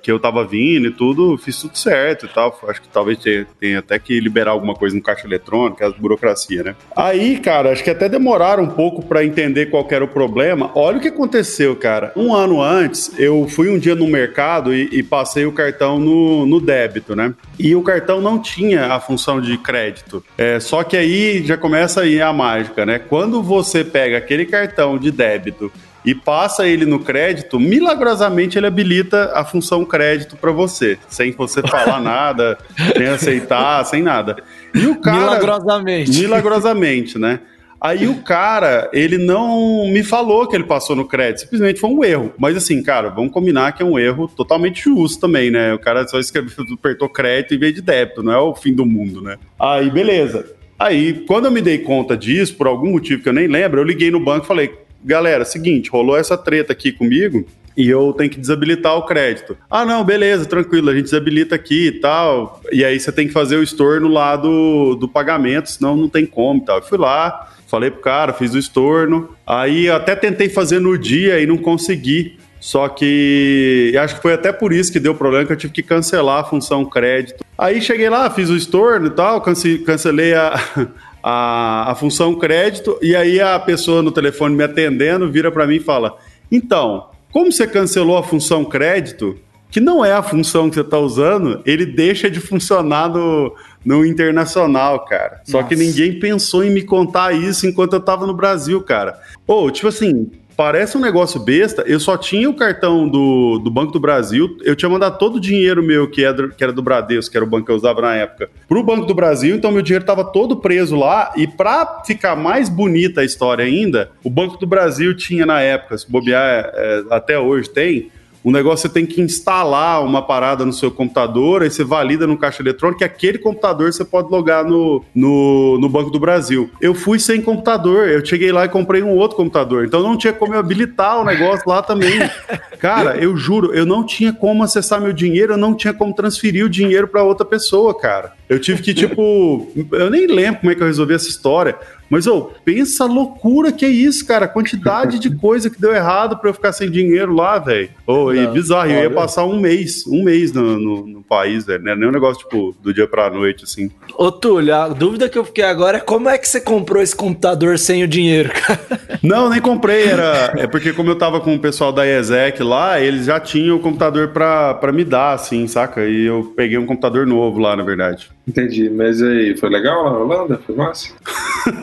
que 0.00 0.12
eu 0.12 0.20
tava 0.20 0.44
vindo 0.44 0.86
e 0.86 0.90
tudo, 0.92 1.36
fiz 1.36 1.60
tudo 1.60 1.76
certo 1.76 2.26
e 2.26 2.28
tal. 2.28 2.56
Acho 2.68 2.82
que 2.82 2.88
talvez 2.88 3.18
tenha, 3.58 3.80
até 3.80 3.98
que 3.98 4.20
liberar 4.20 4.52
alguma 4.52 4.74
coisa 4.74 4.94
no 4.94 5.02
caixa 5.02 5.26
eletrônico, 5.26 5.84
as 5.84 5.94
burocracia, 5.94 6.62
né? 6.62 6.76
Aí, 6.94 7.38
cara, 7.40 7.72
acho 7.72 7.82
que 7.82 7.90
até 7.90 8.08
demoraram 8.08 8.62
um 8.62 8.70
pouco 8.70 9.04
para 9.04 9.24
entender 9.24 9.66
qual 9.66 9.86
era 9.90 10.04
o 10.04 10.08
problema. 10.08 10.70
Olha 10.76 10.98
o 10.98 11.00
que 11.00 11.08
aconteceu, 11.08 11.74
cara. 11.74 12.12
Um 12.14 12.32
ano 12.32 12.62
antes, 12.62 13.12
eu 13.18 13.48
fui 13.48 13.68
um 13.68 13.78
dia 13.78 13.96
no 13.96 14.06
mercado 14.06 14.72
e, 14.72 14.88
e 14.92 15.02
passei 15.02 15.44
o 15.44 15.52
cartão 15.52 15.98
no 15.98 16.27
no, 16.46 16.60
débito, 16.60 17.14
né? 17.14 17.34
E 17.58 17.74
o 17.74 17.82
cartão 17.82 18.20
não 18.20 18.38
tinha 18.38 18.92
a 18.92 19.00
função 19.00 19.40
de 19.40 19.56
crédito. 19.58 20.24
É, 20.36 20.60
só 20.60 20.82
que 20.82 20.96
aí 20.96 21.44
já 21.44 21.56
começa 21.56 22.02
aí 22.02 22.20
a 22.20 22.32
mágica, 22.32 22.84
né? 22.84 22.98
Quando 22.98 23.42
você 23.42 23.84
pega 23.84 24.18
aquele 24.18 24.44
cartão 24.44 24.98
de 24.98 25.10
débito 25.10 25.70
e 26.04 26.14
passa 26.14 26.66
ele 26.66 26.86
no 26.86 27.00
crédito, 27.00 27.58
milagrosamente 27.58 28.58
ele 28.58 28.66
habilita 28.66 29.32
a 29.34 29.44
função 29.44 29.84
crédito 29.84 30.36
para 30.36 30.52
você, 30.52 30.98
sem 31.08 31.32
você 31.32 31.60
falar 31.62 32.00
nada, 32.00 32.56
sem 32.96 33.06
aceitar, 33.06 33.84
sem 33.84 34.02
nada. 34.02 34.36
E 34.74 34.86
o 34.86 35.00
cara 35.00 35.18
milagrosamente, 35.18 36.10
milagrosamente, 36.18 37.18
né? 37.18 37.40
Aí 37.80 38.08
o 38.08 38.22
cara, 38.22 38.90
ele 38.92 39.18
não 39.18 39.88
me 39.88 40.02
falou 40.02 40.46
que 40.48 40.56
ele 40.56 40.64
passou 40.64 40.96
no 40.96 41.06
crédito, 41.06 41.42
simplesmente 41.42 41.78
foi 41.78 41.90
um 41.90 42.04
erro. 42.04 42.32
Mas 42.36 42.56
assim, 42.56 42.82
cara, 42.82 43.08
vamos 43.08 43.32
combinar 43.32 43.72
que 43.72 43.82
é 43.82 43.86
um 43.86 43.98
erro 43.98 44.28
totalmente 44.28 44.82
justo 44.82 45.20
também, 45.20 45.50
né? 45.50 45.72
O 45.74 45.78
cara 45.78 46.06
só 46.08 46.18
escreveu, 46.18 46.64
apertou 46.74 47.08
crédito 47.08 47.54
em 47.54 47.58
vez 47.58 47.74
de 47.74 47.80
débito, 47.80 48.22
não 48.22 48.32
é 48.32 48.38
o 48.38 48.54
fim 48.54 48.74
do 48.74 48.84
mundo, 48.84 49.22
né? 49.22 49.36
Aí, 49.58 49.90
beleza. 49.90 50.44
Aí, 50.78 51.24
quando 51.26 51.46
eu 51.46 51.50
me 51.50 51.60
dei 51.60 51.78
conta 51.78 52.16
disso, 52.16 52.56
por 52.56 52.66
algum 52.66 52.92
motivo 52.92 53.22
que 53.22 53.28
eu 53.28 53.32
nem 53.32 53.46
lembro, 53.46 53.80
eu 53.80 53.84
liguei 53.84 54.10
no 54.10 54.20
banco 54.20 54.44
e 54.44 54.48
falei, 54.48 54.72
galera, 55.04 55.44
seguinte, 55.44 55.90
rolou 55.90 56.16
essa 56.16 56.36
treta 56.36 56.72
aqui 56.72 56.92
comigo, 56.92 57.46
e 57.76 57.88
eu 57.88 58.12
tenho 58.12 58.28
que 58.28 58.40
desabilitar 58.40 58.96
o 58.96 59.06
crédito. 59.06 59.56
Ah, 59.70 59.84
não, 59.84 60.04
beleza, 60.04 60.44
tranquilo, 60.44 60.90
a 60.90 60.94
gente 60.94 61.04
desabilita 61.04 61.54
aqui 61.54 61.86
e 61.86 61.92
tal. 61.92 62.60
E 62.72 62.84
aí 62.84 62.98
você 62.98 63.12
tem 63.12 63.28
que 63.28 63.32
fazer 63.32 63.56
o 63.56 63.62
estorno 63.62 64.08
lá 64.08 64.34
do, 64.34 64.96
do 64.96 65.08
pagamento, 65.08 65.70
senão 65.70 65.96
não 65.96 66.08
tem 66.08 66.26
como 66.26 66.60
e 66.60 66.64
tal. 66.64 66.78
Eu 66.78 66.82
fui 66.82 66.98
lá, 66.98 67.48
Falei 67.68 67.90
pro 67.90 68.00
cara, 68.00 68.32
fiz 68.32 68.54
o 68.54 68.58
estorno. 68.58 69.28
Aí 69.46 69.90
até 69.90 70.16
tentei 70.16 70.48
fazer 70.48 70.80
no 70.80 70.96
dia 70.96 71.38
e 71.38 71.46
não 71.46 71.58
consegui. 71.58 72.38
Só 72.58 72.88
que 72.88 73.94
acho 74.00 74.16
que 74.16 74.22
foi 74.22 74.32
até 74.32 74.50
por 74.50 74.72
isso 74.72 74.90
que 74.90 74.98
deu 74.98 75.14
problema 75.14 75.44
que 75.44 75.52
eu 75.52 75.56
tive 75.56 75.72
que 75.72 75.82
cancelar 75.82 76.40
a 76.40 76.44
função 76.44 76.84
crédito. 76.84 77.44
Aí 77.56 77.80
cheguei 77.80 78.08
lá, 78.08 78.28
fiz 78.30 78.48
o 78.48 78.56
estorno 78.56 79.06
e 79.06 79.10
tal, 79.10 79.40
cancelei 79.40 80.34
a, 80.34 80.58
a, 81.22 81.92
a 81.92 81.94
função 81.94 82.34
crédito 82.34 82.98
e 83.00 83.14
aí 83.14 83.40
a 83.40 83.58
pessoa 83.60 84.02
no 84.02 84.10
telefone 84.10 84.56
me 84.56 84.64
atendendo 84.64 85.30
vira 85.30 85.52
para 85.52 85.66
mim 85.66 85.76
e 85.76 85.80
fala: 85.80 86.16
"Então, 86.50 87.10
como 87.30 87.52
você 87.52 87.66
cancelou 87.66 88.16
a 88.16 88.24
função 88.24 88.64
crédito, 88.64 89.38
que 89.70 89.80
não 89.80 90.04
é 90.04 90.12
a 90.12 90.22
função 90.22 90.68
que 90.68 90.76
você 90.76 90.80
está 90.80 90.98
usando, 90.98 91.60
ele 91.66 91.84
deixa 91.84 92.30
de 92.30 92.40
funcionar 92.40 93.08
no, 93.08 93.54
no 93.88 94.04
internacional, 94.04 95.06
cara. 95.06 95.40
Só 95.44 95.62
Nossa. 95.62 95.68
que 95.70 95.74
ninguém 95.74 96.20
pensou 96.20 96.62
em 96.62 96.70
me 96.70 96.82
contar 96.82 97.32
isso 97.32 97.66
enquanto 97.66 97.94
eu 97.94 98.00
tava 98.00 98.26
no 98.26 98.34
Brasil, 98.34 98.82
cara. 98.82 99.18
Ou, 99.46 99.70
tipo 99.70 99.88
assim, 99.88 100.30
parece 100.54 100.98
um 100.98 101.00
negócio 101.00 101.40
besta. 101.40 101.82
Eu 101.86 101.98
só 101.98 102.14
tinha 102.18 102.50
o 102.50 102.54
cartão 102.54 103.08
do, 103.08 103.58
do 103.58 103.70
Banco 103.70 103.90
do 103.90 103.98
Brasil. 103.98 104.58
Eu 104.62 104.76
tinha 104.76 104.90
mandado 104.90 105.16
todo 105.16 105.36
o 105.36 105.40
dinheiro 105.40 105.82
meu, 105.82 106.06
que 106.10 106.22
era, 106.22 106.50
que 106.50 106.62
era 106.62 106.70
do 106.70 106.82
Bradesco, 106.82 107.32
que 107.32 107.38
era 107.38 107.46
o 107.46 107.48
banco 107.48 107.64
que 107.64 107.72
eu 107.72 107.76
usava 107.76 108.02
na 108.02 108.14
época, 108.14 108.50
pro 108.68 108.82
Banco 108.82 109.06
do 109.06 109.14
Brasil. 109.14 109.56
Então 109.56 109.72
meu 109.72 109.80
dinheiro 109.80 110.04
tava 110.04 110.22
todo 110.22 110.58
preso 110.58 110.94
lá. 110.94 111.32
E 111.34 111.46
pra 111.46 112.02
ficar 112.04 112.36
mais 112.36 112.68
bonita 112.68 113.22
a 113.22 113.24
história 113.24 113.64
ainda, 113.64 114.10
o 114.22 114.28
Banco 114.28 114.58
do 114.58 114.66
Brasil 114.66 115.16
tinha 115.16 115.46
na 115.46 115.62
época, 115.62 115.96
se 115.96 116.10
bobear, 116.10 116.70
é, 116.74 117.04
até 117.08 117.38
hoje 117.38 117.70
tem 117.70 118.10
o 118.48 118.50
negócio 118.50 118.88
você 118.88 118.88
tem 118.88 119.04
que 119.04 119.20
instalar 119.20 120.02
uma 120.02 120.22
parada 120.22 120.64
no 120.64 120.72
seu 120.72 120.90
computador, 120.90 121.62
aí 121.62 121.70
você 121.70 121.84
valida 121.84 122.26
no 122.26 122.38
caixa 122.38 122.62
eletrônico, 122.62 123.02
e 123.02 123.04
aquele 123.04 123.36
computador 123.36 123.92
você 123.92 124.06
pode 124.06 124.30
logar 124.30 124.64
no, 124.64 125.04
no, 125.14 125.78
no 125.78 125.86
Banco 125.86 126.10
do 126.10 126.18
Brasil. 126.18 126.70
Eu 126.80 126.94
fui 126.94 127.18
sem 127.18 127.42
computador, 127.42 128.08
eu 128.08 128.24
cheguei 128.24 128.50
lá 128.50 128.64
e 128.64 128.68
comprei 128.70 129.02
um 129.02 129.14
outro 129.14 129.36
computador, 129.36 129.84
então 129.84 130.02
não 130.02 130.16
tinha 130.16 130.32
como 130.32 130.54
eu 130.54 130.60
habilitar 130.60 131.20
o 131.20 131.26
negócio 131.26 131.68
lá 131.68 131.82
também. 131.82 132.18
Cara, 132.80 133.18
eu 133.18 133.36
juro, 133.36 133.74
eu 133.74 133.84
não 133.84 134.02
tinha 134.02 134.32
como 134.32 134.62
acessar 134.62 134.98
meu 134.98 135.12
dinheiro, 135.12 135.52
eu 135.52 135.58
não 135.58 135.74
tinha 135.74 135.92
como 135.92 136.14
transferir 136.14 136.64
o 136.64 136.70
dinheiro 136.70 137.06
para 137.06 137.22
outra 137.22 137.44
pessoa, 137.44 137.92
cara. 137.98 138.32
Eu 138.48 138.58
tive 138.58 138.80
que, 138.80 138.94
tipo, 138.94 139.68
eu 139.92 140.08
nem 140.08 140.26
lembro 140.26 140.60
como 140.60 140.72
é 140.72 140.74
que 140.74 140.82
eu 140.82 140.86
resolvi 140.86 141.12
essa 141.12 141.28
história. 141.28 141.76
Mas, 142.10 142.26
ô, 142.26 142.50
pensa 142.64 143.04
a 143.04 143.06
loucura 143.06 143.70
que 143.70 143.84
é 143.84 143.88
isso, 143.88 144.26
cara. 144.26 144.46
A 144.46 144.48
quantidade 144.48 145.18
de 145.18 145.30
coisa 145.36 145.68
que 145.68 145.80
deu 145.80 145.94
errado 145.94 146.38
para 146.38 146.50
eu 146.50 146.54
ficar 146.54 146.72
sem 146.72 146.90
dinheiro 146.90 147.34
lá, 147.34 147.58
velho. 147.58 147.90
Ô, 148.06 148.24
oh, 148.24 148.34
e 148.34 148.46
bizarro. 148.46 148.90
Eu 148.90 149.02
ia 149.04 149.10
passar 149.10 149.44
um 149.44 149.60
mês, 149.60 150.06
um 150.06 150.22
mês 150.22 150.52
no, 150.52 150.78
no, 150.78 151.06
no 151.06 151.22
país, 151.22 151.66
velho. 151.66 151.82
Não 151.84 151.92
é 151.92 151.96
nem 151.96 152.08
um 152.08 152.12
negócio, 152.12 152.42
tipo, 152.42 152.74
do 152.82 152.92
dia 152.92 153.06
pra 153.06 153.30
noite, 153.30 153.64
assim. 153.64 153.90
Ô, 154.16 154.32
Túlio, 154.32 154.74
a 154.74 154.88
dúvida 154.88 155.28
que 155.28 155.38
eu 155.38 155.44
fiquei 155.44 155.64
agora 155.64 155.98
é 155.98 156.00
como 156.00 156.28
é 156.28 156.38
que 156.38 156.48
você 156.48 156.60
comprou 156.60 157.02
esse 157.02 157.14
computador 157.14 157.78
sem 157.78 158.02
o 158.02 158.08
dinheiro, 158.08 158.50
cara? 158.50 158.80
Não, 159.22 159.50
nem 159.50 159.60
comprei. 159.60 160.04
Era... 160.04 160.52
É 160.56 160.66
porque 160.66 160.92
como 160.92 161.10
eu 161.10 161.16
tava 161.16 161.40
com 161.40 161.54
o 161.54 161.58
pessoal 161.58 161.92
da 161.92 162.06
ESEC 162.06 162.62
lá, 162.62 163.00
eles 163.00 163.26
já 163.26 163.38
tinham 163.38 163.76
o 163.76 163.80
computador 163.80 164.28
pra, 164.28 164.74
pra 164.74 164.92
me 164.92 165.04
dar, 165.04 165.32
assim, 165.32 165.66
saca? 165.66 166.06
E 166.06 166.24
eu 166.24 166.52
peguei 166.56 166.78
um 166.78 166.86
computador 166.86 167.26
novo 167.26 167.58
lá, 167.58 167.76
na 167.76 167.82
verdade. 167.82 168.30
Entendi. 168.48 168.88
Mas 168.88 169.22
aí, 169.22 169.54
foi 169.58 169.68
legal 169.68 170.04
lá 170.04 170.12
na 170.12 170.18
Holanda? 170.18 170.60
Foi 170.66 170.74
massa? 170.74 171.10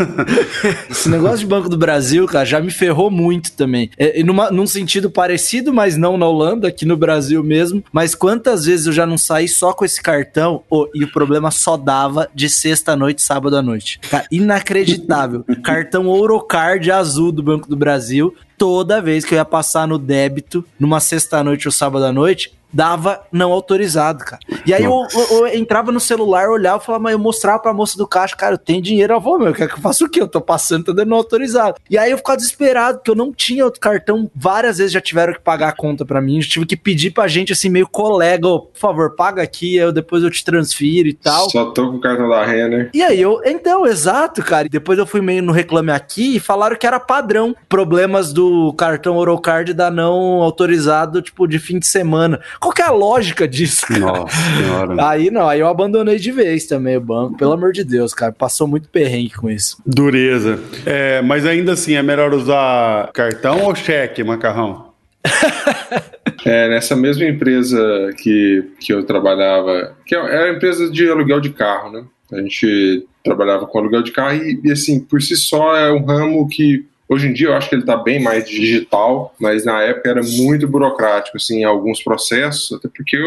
Esse 0.90 1.08
negócio 1.08 1.40
de 1.40 1.46
Banco 1.46 1.70
do 1.70 1.78
Brasil, 1.78 2.26
cara, 2.26 2.44
já 2.44 2.60
me 2.60 2.72
ferrou 2.72 3.12
muito 3.12 3.52
também. 3.52 3.92
É, 3.98 4.24
numa, 4.24 4.50
num 4.50 4.66
sentido 4.66 5.12
parecido, 5.12 5.72
mas 5.72 5.96
não 5.96 6.18
na 6.18 6.26
Holanda, 6.28 6.68
aqui 6.68 6.84
no 6.84 6.98
Brasil 6.98 7.44
mesmo. 7.44 7.84
Mas 7.92 8.16
quantas 8.16 8.66
vezes 8.66 8.88
eu 8.88 8.94
já 8.94 9.06
não 9.06 9.18
saí 9.18 9.48
só 9.48 9.74
com 9.74 9.86
esse 9.86 10.02
cartão 10.02 10.64
oh, 10.68 10.88
e 10.96 11.04
o 11.04 11.12
problema 11.12 11.52
só 11.52 11.78
dava 11.78 12.28
de 12.34 12.50
sexta 12.50 12.94
à 12.94 12.96
noite, 12.96 13.22
sábado 13.22 13.56
à 13.56 13.62
noite. 13.62 14.00
Cara, 14.10 14.26
inacreditável. 14.32 15.46
cartão 15.64 16.08
Ourocard 16.08 16.90
azul 16.90 17.32
do 17.32 17.44
Banco 17.44 17.70
do 17.70 17.76
Brasil. 17.76 18.34
Toda 18.58 19.02
vez 19.02 19.26
que 19.26 19.34
eu 19.34 19.38
ia 19.38 19.46
passar 19.46 19.88
no 19.88 19.98
débito, 19.98 20.66
numa 20.80 21.00
sexta-noite 21.00 21.68
ou 21.68 21.72
sábado 21.72 22.06
à 22.06 22.12
noite, 22.12 22.54
dava 22.76 23.22
não 23.32 23.54
autorizado, 23.54 24.26
cara. 24.26 24.42
E 24.66 24.74
aí 24.74 24.84
eu, 24.84 25.08
eu, 25.14 25.38
eu, 25.38 25.48
entrava 25.48 25.94
no 25.94 26.00
celular, 26.00 26.50
olhava 26.50 26.84
e 26.84 26.86
falava, 26.86 27.04
mas 27.06 27.14
eu 27.14 27.20
mostrava 27.20 27.60
pra 27.60 27.74
moça 27.74 27.98
do 27.98 28.06
caixa, 28.06 28.36
cara, 28.36 28.56
eu 28.56 28.58
tenho 28.58 28.82
dinheiro, 28.82 29.14
eu 29.14 29.22
vou, 29.22 29.40
meu, 29.40 29.54
quer 29.54 29.70
que 29.70 29.76
eu 29.76 29.80
faça 29.80 30.04
o 30.04 30.10
quê? 30.10 30.22
Eu 30.22 30.28
tô 30.28 30.42
passando, 30.42 30.84
tô 30.84 30.94
dando 30.94 31.08
não 31.08 31.16
autorizado. 31.16 31.78
E 31.90 31.98
aí 31.98 32.12
eu 32.12 32.18
ficava 32.18 32.36
desesperado, 32.36 32.98
porque 32.98 33.12
eu 33.12 33.16
não 33.16 33.32
tinha 33.32 33.64
outro 33.64 33.80
cartão, 33.80 34.30
várias 34.36 34.78
vezes 34.78 34.92
já 34.92 35.00
tiveram 35.00 35.32
que 35.32 35.40
pagar 35.40 35.70
a 35.70 35.72
conta 35.72 36.04
pra 36.04 36.20
mim, 36.20 36.40
eu 36.40 36.44
tive 36.44 36.66
que 36.66 36.76
pedir 36.76 37.12
pra 37.12 37.30
gente, 37.30 37.54
assim, 37.54 37.70
meio 37.70 37.88
colega, 37.88 38.46
oh, 38.46 38.60
por 38.60 38.78
favor, 38.78 39.16
paga 39.16 39.42
aqui, 39.42 39.78
eu, 39.78 39.94
depois 39.94 40.22
eu 40.22 40.30
te 40.30 40.44
transfiro 40.44 41.08
e 41.08 41.14
tal. 41.14 41.50
Só 41.50 41.72
tô 41.72 41.92
com 41.92 41.98
o 41.98 42.02
cartão 42.02 42.28
da 42.28 42.44
Renner. 42.44 42.90
E 42.94 43.02
aí 43.02 43.22
eu, 43.22 43.40
então, 43.46 43.86
exato, 43.86 44.44
cara, 44.44 44.68
e 44.68 44.70
depois 44.70 45.00
eu 45.00 45.06
fui 45.06 45.22
meio 45.22 45.42
no 45.42 45.54
Reclame 45.54 45.92
Aqui 45.92 46.36
e 46.36 46.40
falaram 46.42 46.76
que 46.76 46.86
era 46.86 47.00
padrão, 47.00 47.56
problemas 47.70 48.34
do 48.34 48.45
cartão 48.74 49.16
Eurocard 49.16 49.74
da 49.74 49.90
não 49.90 50.42
autorizado, 50.42 51.22
tipo, 51.22 51.48
de 51.48 51.60
fim 51.60 51.80
de 51.80 51.88
semana. 51.88 52.40
Qual 52.60 52.74
que 52.74 52.82
é 52.82 52.86
a 52.86 52.92
lógica 52.92 53.48
disso? 53.48 53.88
Cara? 53.88 54.00
Nossa 54.00 54.36
senhora. 54.36 55.08
Aí 55.08 55.32
não, 55.32 55.48
aí 55.48 55.60
eu 55.60 55.68
abandonei 55.68 56.18
de 56.18 56.32
vez 56.32 56.66
também 56.66 56.98
o 56.98 57.02
banco. 57.02 57.38
Pelo 57.38 57.54
amor 57.54 57.72
de 57.72 57.84
Deus, 57.84 58.14
cara. 58.14 58.32
Passou 58.32 58.68
muito 58.68 58.90
perrengue 58.90 59.34
com 59.34 59.50
isso. 59.50 59.78
Dureza. 59.86 60.60
É, 60.86 61.22
mas 61.22 61.46
ainda 61.46 61.74
assim, 61.74 61.94
é 61.94 62.04
melhor 62.04 62.34
usar 62.34 63.12
cartão 63.14 63.64
ou 63.64 63.76
cheque, 63.76 64.24
macarrão? 64.24 64.94
é, 66.46 66.70
nessa 66.70 66.96
mesma 66.96 67.26
empresa 67.26 68.14
que, 68.18 68.64
que 68.80 68.94
eu 68.94 69.04
trabalhava, 69.04 69.96
que 70.06 70.16
era 70.16 70.46
a 70.46 70.54
empresa 70.54 70.90
de 70.90 71.10
aluguel 71.10 71.40
de 71.40 71.50
carro, 71.50 71.92
né? 71.92 72.04
A 72.32 72.38
gente 72.38 73.06
trabalhava 73.24 73.66
com 73.66 73.78
aluguel 73.78 74.04
de 74.04 74.12
carro 74.12 74.36
e, 74.36 74.60
e, 74.64 74.72
assim, 74.72 75.00
por 75.00 75.22
si 75.22 75.36
só 75.36 75.76
é 75.76 75.92
um 75.92 76.04
ramo 76.06 76.48
que 76.48 76.86
Hoje 77.08 77.28
em 77.28 77.34
dia 77.34 77.48
eu 77.48 77.54
acho 77.54 77.70
que 77.70 77.76
ele 77.76 77.84
está 77.84 77.96
bem 77.96 78.22
mais 78.22 78.50
digital, 78.50 79.34
mas 79.40 79.64
na 79.64 79.82
época 79.82 80.10
era 80.10 80.22
muito 80.24 80.68
burocrático, 80.68 81.38
assim, 81.38 81.64
alguns 81.64 82.04
processos, 82.04 82.78
até 82.78 82.90
porque 82.90 83.18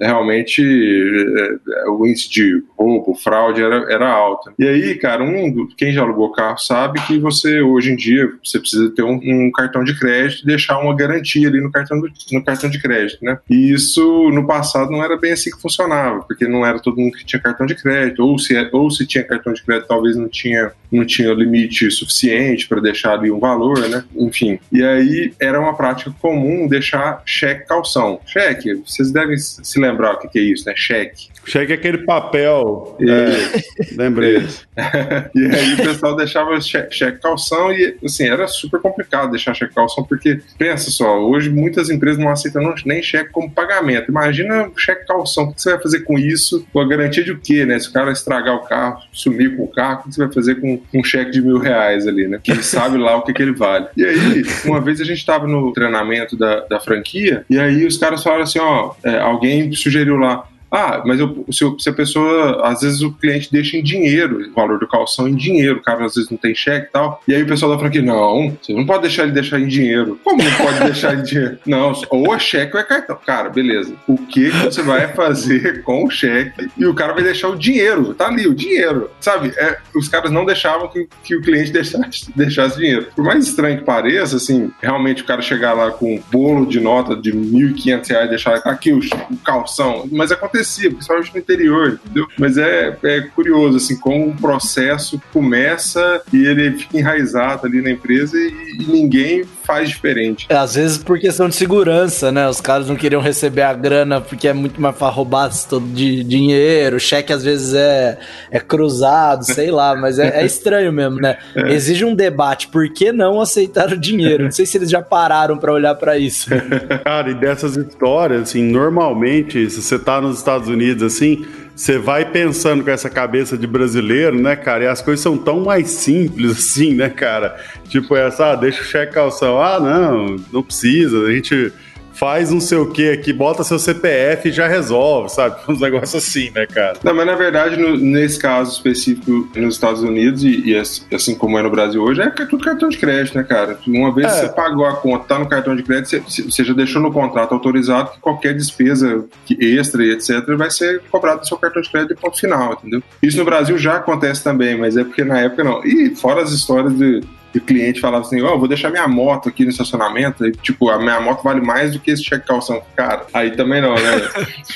realmente 0.00 0.62
é, 0.62 1.88
o 1.90 2.04
índice 2.06 2.28
de 2.28 2.62
roubo, 2.76 3.14
fraude 3.14 3.62
era, 3.62 3.92
era 3.92 4.10
alto. 4.10 4.52
E 4.58 4.66
aí, 4.66 4.94
cara, 4.96 5.22
um, 5.22 5.68
quem 5.76 5.92
já 5.92 6.02
alugou 6.02 6.32
carro 6.32 6.58
sabe 6.58 7.00
que 7.06 7.18
você, 7.18 7.60
hoje 7.60 7.92
em 7.92 7.96
dia, 7.96 8.28
você 8.42 8.58
precisa 8.58 8.90
ter 8.90 9.02
um, 9.02 9.20
um 9.22 9.50
cartão 9.52 9.84
de 9.84 9.98
crédito 9.98 10.42
e 10.42 10.46
deixar 10.46 10.78
uma 10.78 10.94
garantia 10.94 11.48
ali 11.48 11.60
no 11.60 11.70
cartão, 11.70 12.00
do, 12.00 12.10
no 12.32 12.44
cartão 12.44 12.68
de 12.68 12.80
crédito, 12.80 13.24
né? 13.24 13.38
E 13.48 13.72
isso, 13.72 14.30
no 14.30 14.46
passado, 14.46 14.90
não 14.90 15.02
era 15.02 15.16
bem 15.16 15.32
assim 15.32 15.50
que 15.50 15.60
funcionava, 15.60 16.22
porque 16.22 16.48
não 16.48 16.66
era 16.66 16.80
todo 16.80 16.96
mundo 16.96 17.16
que 17.16 17.24
tinha 17.24 17.40
cartão 17.40 17.66
de 17.66 17.74
crédito, 17.76 18.24
ou 18.24 18.38
se, 18.38 18.54
ou 18.72 18.90
se 18.90 19.06
tinha 19.06 19.22
cartão 19.22 19.52
de 19.52 19.62
crédito, 19.62 19.88
talvez 19.88 20.16
não 20.16 20.28
tinha, 20.28 20.72
não 20.90 21.04
tinha 21.04 21.32
limite 21.32 21.90
suficiente 21.90 22.68
para 22.68 22.80
deixar 22.80 23.03
ali 23.12 23.30
um 23.30 23.38
valor, 23.38 23.88
né? 23.88 24.04
Enfim. 24.16 24.58
E 24.72 24.82
aí 24.82 25.34
era 25.40 25.60
uma 25.60 25.74
prática 25.74 26.12
comum 26.20 26.66
deixar 26.66 27.22
cheque 27.24 27.66
calção. 27.66 28.20
Cheque, 28.26 28.74
vocês 28.74 29.10
devem 29.10 29.36
se 29.36 29.78
lembrar 29.78 30.14
o 30.14 30.18
que 30.18 30.38
é 30.38 30.42
isso, 30.42 30.66
né? 30.66 30.74
Cheque. 30.76 31.28
Cheque 31.46 31.72
é 31.72 31.74
aquele 31.74 31.98
papel. 31.98 32.96
É, 33.00 33.94
lembrei. 33.96 34.38
e 35.34 35.46
aí 35.46 35.74
o 35.74 35.76
pessoal 35.76 36.16
deixava 36.16 36.60
cheque, 36.60 36.94
cheque 36.94 37.20
calção 37.20 37.72
e 37.72 37.96
assim, 38.04 38.26
era 38.26 38.46
super 38.46 38.80
complicado 38.80 39.30
deixar 39.30 39.54
cheque 39.54 39.74
calção, 39.74 40.04
porque 40.04 40.40
pensa 40.58 40.90
só, 40.90 41.18
hoje 41.18 41.50
muitas 41.50 41.90
empresas 41.90 42.18
não 42.18 42.30
aceitam 42.30 42.74
nem 42.84 43.02
cheque 43.02 43.30
como 43.30 43.50
pagamento. 43.50 44.10
Imagina 44.10 44.70
cheque 44.76 45.06
calção, 45.06 45.44
o 45.44 45.54
que 45.54 45.62
você 45.62 45.70
vai 45.72 45.82
fazer 45.82 46.00
com 46.00 46.18
isso? 46.18 46.66
Com 46.72 46.80
a 46.80 46.88
garantia 46.88 47.24
de 47.24 47.32
o 47.32 47.38
quê, 47.38 47.64
né? 47.64 47.78
Se 47.78 47.88
o 47.88 47.92
cara 47.92 48.10
estragar 48.12 48.54
o 48.54 48.64
carro, 48.64 49.02
sumir 49.12 49.56
com 49.56 49.64
o 49.64 49.68
carro, 49.68 50.00
o 50.00 50.02
que 50.04 50.14
você 50.14 50.24
vai 50.24 50.32
fazer 50.32 50.56
com 50.56 50.80
um 50.92 51.04
cheque 51.04 51.30
de 51.30 51.42
mil 51.42 51.58
reais 51.58 52.06
ali, 52.06 52.26
né? 52.26 52.40
Quem 52.42 52.62
sabe 52.62 52.98
lá 52.98 53.16
o 53.16 53.22
que, 53.22 53.32
que 53.32 53.42
ele 53.42 53.52
vale. 53.52 53.86
E 53.96 54.04
aí, 54.04 54.42
uma 54.64 54.80
vez 54.80 55.00
a 55.00 55.04
gente 55.04 55.18
estava 55.18 55.46
no 55.46 55.72
treinamento 55.72 56.36
da, 56.36 56.60
da 56.60 56.80
franquia, 56.80 57.44
e 57.48 57.58
aí 57.58 57.86
os 57.86 57.98
caras 57.98 58.22
falaram 58.22 58.42
assim: 58.42 58.58
ó, 58.58 58.94
é, 59.04 59.18
alguém 59.18 59.72
sugeriu 59.72 60.16
lá, 60.16 60.46
ah, 60.74 61.02
mas 61.06 61.20
eu, 61.20 61.44
se, 61.52 61.64
se, 61.78 61.88
a 61.88 61.92
pessoa, 61.92 62.66
às 62.66 62.80
vezes 62.80 63.00
o 63.00 63.12
cliente 63.12 63.48
deixa 63.52 63.76
em 63.76 63.82
dinheiro, 63.82 64.50
o 64.50 64.52
valor 64.52 64.78
do 64.80 64.88
calção 64.88 65.28
em 65.28 65.34
dinheiro, 65.36 65.78
o 65.78 65.82
cara 65.82 66.04
às 66.04 66.16
vezes 66.16 66.28
não 66.28 66.36
tem 66.36 66.52
cheque 66.52 66.88
e 66.88 66.90
tal. 66.90 67.22
E 67.28 67.34
aí 67.34 67.42
o 67.44 67.46
pessoal 67.46 67.70
da 67.70 67.78
franquia, 67.78 68.02
não, 68.02 68.56
você 68.60 68.72
não 68.72 68.84
pode 68.84 69.02
deixar 69.02 69.22
ele 69.22 69.32
deixar 69.32 69.60
em 69.60 69.68
dinheiro. 69.68 70.18
Como 70.24 70.42
não 70.42 70.52
pode 70.52 70.80
deixar 70.84 71.14
em 71.14 71.22
dinheiro? 71.22 71.58
Não, 71.64 71.92
ou 72.10 72.34
é 72.34 72.38
cheque 72.40 72.74
ou 72.74 72.80
é 72.80 72.84
cartão. 72.84 73.16
Cara, 73.24 73.48
beleza. 73.48 73.94
O 74.08 74.16
que, 74.16 74.50
que 74.50 74.64
você 74.64 74.82
vai 74.82 75.12
fazer 75.12 75.82
com 75.84 76.04
o 76.04 76.10
cheque? 76.10 76.68
E 76.76 76.84
o 76.86 76.94
cara 76.94 77.12
vai 77.12 77.22
deixar 77.22 77.50
o 77.50 77.56
dinheiro, 77.56 78.12
tá 78.12 78.26
ali, 78.26 78.48
o 78.48 78.54
dinheiro. 78.54 79.10
Sabe? 79.20 79.52
É, 79.56 79.78
os 79.94 80.08
caras 80.08 80.32
não 80.32 80.44
deixavam 80.44 80.88
que, 80.88 81.08
que 81.22 81.36
o 81.36 81.40
cliente 81.40 81.70
deixasse, 81.70 82.32
deixasse 82.34 82.78
dinheiro. 82.78 83.06
Por 83.14 83.24
mais 83.24 83.46
estranho 83.46 83.78
que 83.78 83.84
pareça, 83.84 84.36
assim, 84.36 84.72
realmente 84.82 85.22
o 85.22 85.26
cara 85.26 85.40
chegar 85.40 85.72
lá 85.72 85.92
com 85.92 86.16
um 86.16 86.22
bolo 86.32 86.66
de 86.66 86.80
nota 86.80 87.14
de 87.14 87.30
R$ 87.30 87.38
1.500 87.38 88.24
e 88.24 88.28
deixar 88.28 88.54
aqui 88.56 88.92
o, 88.92 88.98
o 88.98 89.36
calção. 89.38 90.08
Mas 90.10 90.32
aconteceu 90.32 90.63
acontecia, 90.64 90.90
principalmente 90.90 91.32
no 91.32 91.38
interior, 91.38 92.00
entendeu? 92.04 92.26
Mas 92.38 92.56
é, 92.56 92.96
é 93.04 93.20
curioso, 93.20 93.76
assim, 93.76 93.96
como 93.96 94.28
um 94.28 94.36
processo 94.36 95.20
começa 95.32 96.22
e 96.32 96.44
ele 96.44 96.72
fica 96.78 96.98
enraizado 96.98 97.66
ali 97.66 97.82
na 97.82 97.90
empresa 97.90 98.36
e, 98.36 98.78
e 98.80 98.84
ninguém 98.86 99.44
faz 99.64 99.88
diferente. 99.88 100.46
É, 100.48 100.56
às 100.56 100.74
vezes 100.74 100.98
por 100.98 101.18
questão 101.18 101.48
de 101.48 101.54
segurança, 101.54 102.30
né? 102.30 102.48
Os 102.48 102.60
caras 102.60 102.88
não 102.88 102.96
queriam 102.96 103.20
receber 103.20 103.62
a 103.62 103.72
grana 103.72 104.20
porque 104.20 104.48
é 104.48 104.52
muito 104.52 104.80
mais 104.80 104.96
para 104.96 105.08
roubar 105.08 105.50
todo 105.68 105.86
de 105.86 106.24
dinheiro, 106.24 106.96
o 106.96 107.00
cheque 107.00 107.32
às 107.32 107.44
vezes 107.44 107.74
é, 107.74 108.18
é 108.50 108.60
cruzado, 108.60 109.44
sei 109.44 109.70
lá, 109.70 109.94
mas 109.94 110.18
é, 110.18 110.42
é 110.42 110.44
estranho 110.46 110.92
mesmo, 110.92 111.16
né? 111.16 111.38
É. 111.54 111.72
Exige 111.72 112.04
um 112.04 112.14
debate, 112.14 112.68
por 112.68 112.88
que 112.92 113.12
não 113.12 113.40
aceitar 113.40 113.92
o 113.92 113.98
dinheiro? 113.98 114.44
Não 114.44 114.50
sei 114.50 114.66
se 114.66 114.76
eles 114.76 114.90
já 114.90 115.02
pararam 115.02 115.56
para 115.58 115.72
olhar 115.72 115.94
para 115.94 116.18
isso. 116.18 116.50
Cara, 117.04 117.30
e 117.30 117.34
dessas 117.34 117.76
histórias, 117.76 118.42
assim, 118.42 118.62
normalmente, 118.62 119.68
se 119.70 119.82
você 119.82 119.98
tá 119.98 120.20
nos 120.20 120.38
Estados 120.38 120.68
Unidos, 120.68 121.02
assim, 121.02 121.44
você 121.74 121.98
vai 121.98 122.24
pensando 122.24 122.84
com 122.84 122.90
essa 122.90 123.10
cabeça 123.10 123.58
de 123.58 123.66
brasileiro, 123.66 124.40
né, 124.40 124.54
cara? 124.54 124.84
E 124.84 124.86
as 124.86 125.02
coisas 125.02 125.22
são 125.22 125.36
tão 125.36 125.60
mais 125.60 125.90
simples 125.90 126.52
assim, 126.52 126.94
né, 126.94 127.08
cara? 127.08 127.56
Tipo 127.88 128.16
essa, 128.16 128.52
ah, 128.52 128.56
deixa 128.56 128.82
o 128.82 128.84
cheque 128.84 129.12
calção. 129.12 129.60
Ah, 129.60 129.80
não, 129.80 130.36
não 130.52 130.62
precisa. 130.62 131.26
A 131.26 131.32
gente 131.32 131.72
faz 132.14 132.50
não 132.50 132.60
sei 132.60 132.78
o 132.78 132.90
que 132.90 133.10
aqui, 133.10 133.32
bota 133.32 133.64
seu 133.64 133.78
CPF 133.78 134.48
e 134.48 134.52
já 134.52 134.66
resolve, 134.66 135.28
sabe? 135.28 135.56
Uns 135.68 135.80
negócios 135.80 136.14
assim, 136.14 136.50
né, 136.50 136.66
cara? 136.66 136.98
Não, 137.02 137.14
mas 137.14 137.26
na 137.26 137.34
verdade, 137.34 137.76
no, 137.76 137.96
nesse 137.96 138.38
caso 138.38 138.72
específico 138.72 139.48
nos 139.54 139.74
Estados 139.74 140.02
Unidos, 140.02 140.44
e, 140.44 140.70
e, 140.70 140.76
assim 140.76 141.34
como 141.34 141.58
é 141.58 141.62
no 141.62 141.70
Brasil 141.70 142.02
hoje, 142.02 142.22
é 142.22 142.30
tudo 142.30 142.64
cartão 142.64 142.88
de 142.88 142.98
crédito, 142.98 143.36
né, 143.36 143.44
cara? 143.44 143.78
Uma 143.86 144.14
vez 144.14 144.32
é. 144.32 144.40
você 144.40 144.48
pagou 144.48 144.86
a 144.86 144.96
conta, 144.96 145.24
tá 145.24 145.38
no 145.38 145.48
cartão 145.48 145.74
de 145.74 145.82
crédito, 145.82 146.08
você, 146.08 146.42
você, 146.42 146.64
já 146.64 146.72
deixou 146.72 147.02
no 147.02 147.12
contrato 147.12 147.52
autorizado 147.52 148.12
que 148.12 148.20
qualquer 148.20 148.54
despesa 148.54 149.24
extra 149.60 150.04
e 150.04 150.12
etc. 150.12 150.44
vai 150.56 150.70
ser 150.70 151.02
cobrado 151.10 151.40
do 151.40 151.46
seu 151.46 151.58
cartão 151.58 151.82
de 151.82 151.90
crédito 151.90 152.14
de 152.14 152.20
ponto 152.20 152.38
final, 152.38 152.74
entendeu? 152.74 153.02
Isso 153.22 153.36
no 153.36 153.44
Brasil 153.44 153.76
já 153.76 153.96
acontece 153.96 154.42
também, 154.42 154.78
mas 154.78 154.96
é 154.96 155.04
porque 155.04 155.24
na 155.24 155.40
época 155.40 155.64
não. 155.64 155.84
E 155.84 156.14
fora 156.14 156.42
as 156.42 156.52
histórias 156.52 156.96
de 156.96 157.22
e 157.54 157.58
o 157.58 157.60
cliente 157.60 158.00
falava 158.00 158.24
assim: 158.24 158.42
Ó, 158.42 158.54
oh, 158.54 158.58
vou 158.58 158.66
deixar 158.66 158.90
minha 158.90 159.06
moto 159.06 159.48
aqui 159.48 159.64
no 159.64 159.70
estacionamento. 159.70 160.44
E, 160.44 160.52
tipo, 160.52 160.90
a 160.90 160.98
minha 160.98 161.20
moto 161.20 161.42
vale 161.42 161.60
mais 161.60 161.92
do 161.92 162.00
que 162.00 162.10
esse 162.10 162.24
cheque 162.24 162.46
calção. 162.46 162.82
Cara, 162.96 163.26
aí 163.32 163.52
também 163.52 163.80
não, 163.80 163.94
né? 163.94 164.28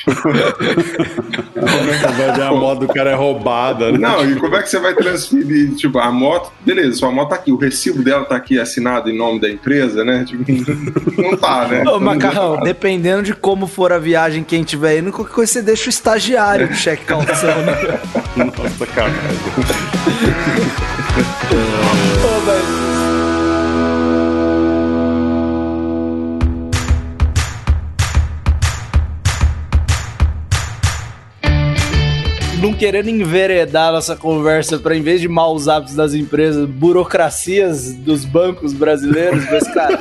a 2.46 2.52
moto 2.52 2.80
do 2.80 2.88
cara 2.88 3.10
é 3.10 3.14
roubada, 3.14 3.90
né? 3.90 3.98
Não, 3.98 4.30
e 4.30 4.36
como 4.36 4.54
é 4.56 4.62
que 4.62 4.70
você 4.70 4.78
vai 4.78 4.94
transferir? 4.94 5.74
Tipo, 5.74 5.98
a 5.98 6.12
moto, 6.12 6.52
beleza, 6.60 6.98
sua 6.98 7.10
moto 7.10 7.30
tá 7.30 7.34
aqui, 7.34 7.50
o 7.50 7.56
recibo 7.56 8.02
dela 8.02 8.24
tá 8.24 8.36
aqui 8.36 8.58
assinado 8.58 9.10
em 9.10 9.16
nome 9.16 9.40
da 9.40 9.50
empresa, 9.50 10.04
né? 10.04 10.24
Tipo, 10.24 10.44
não 11.20 11.36
tá, 11.36 11.66
né? 11.66 11.82
Ô, 11.88 11.98
Macarrão, 11.98 12.60
dependendo 12.60 13.24
de 13.24 13.34
como 13.34 13.66
for 13.66 13.92
a 13.92 13.98
viagem, 13.98 14.44
quem 14.44 14.62
tiver 14.62 14.98
indo, 14.98 15.10
qualquer 15.10 15.34
coisa 15.34 15.52
você 15.52 15.62
deixa 15.62 15.86
o 15.86 15.90
estagiário 15.90 16.68
do 16.68 16.74
cheque 16.74 17.04
calção, 17.04 17.60
né? 17.62 18.00
Nossa, 18.36 18.86
cara. 18.86 19.10
Ô, 22.48 22.97
não 32.58 32.72
querendo 32.72 33.08
enveredar 33.08 33.92
nossa 33.92 34.16
conversa 34.16 34.78
para, 34.78 34.96
em 34.96 35.02
vez 35.02 35.20
de 35.20 35.28
maus 35.28 35.68
hábitos 35.68 35.94
das 35.94 36.14
empresas, 36.14 36.68
burocracias 36.68 37.92
dos 37.94 38.24
bancos 38.24 38.72
brasileiros, 38.72 39.44
mas, 39.50 39.66
cara, 39.68 39.98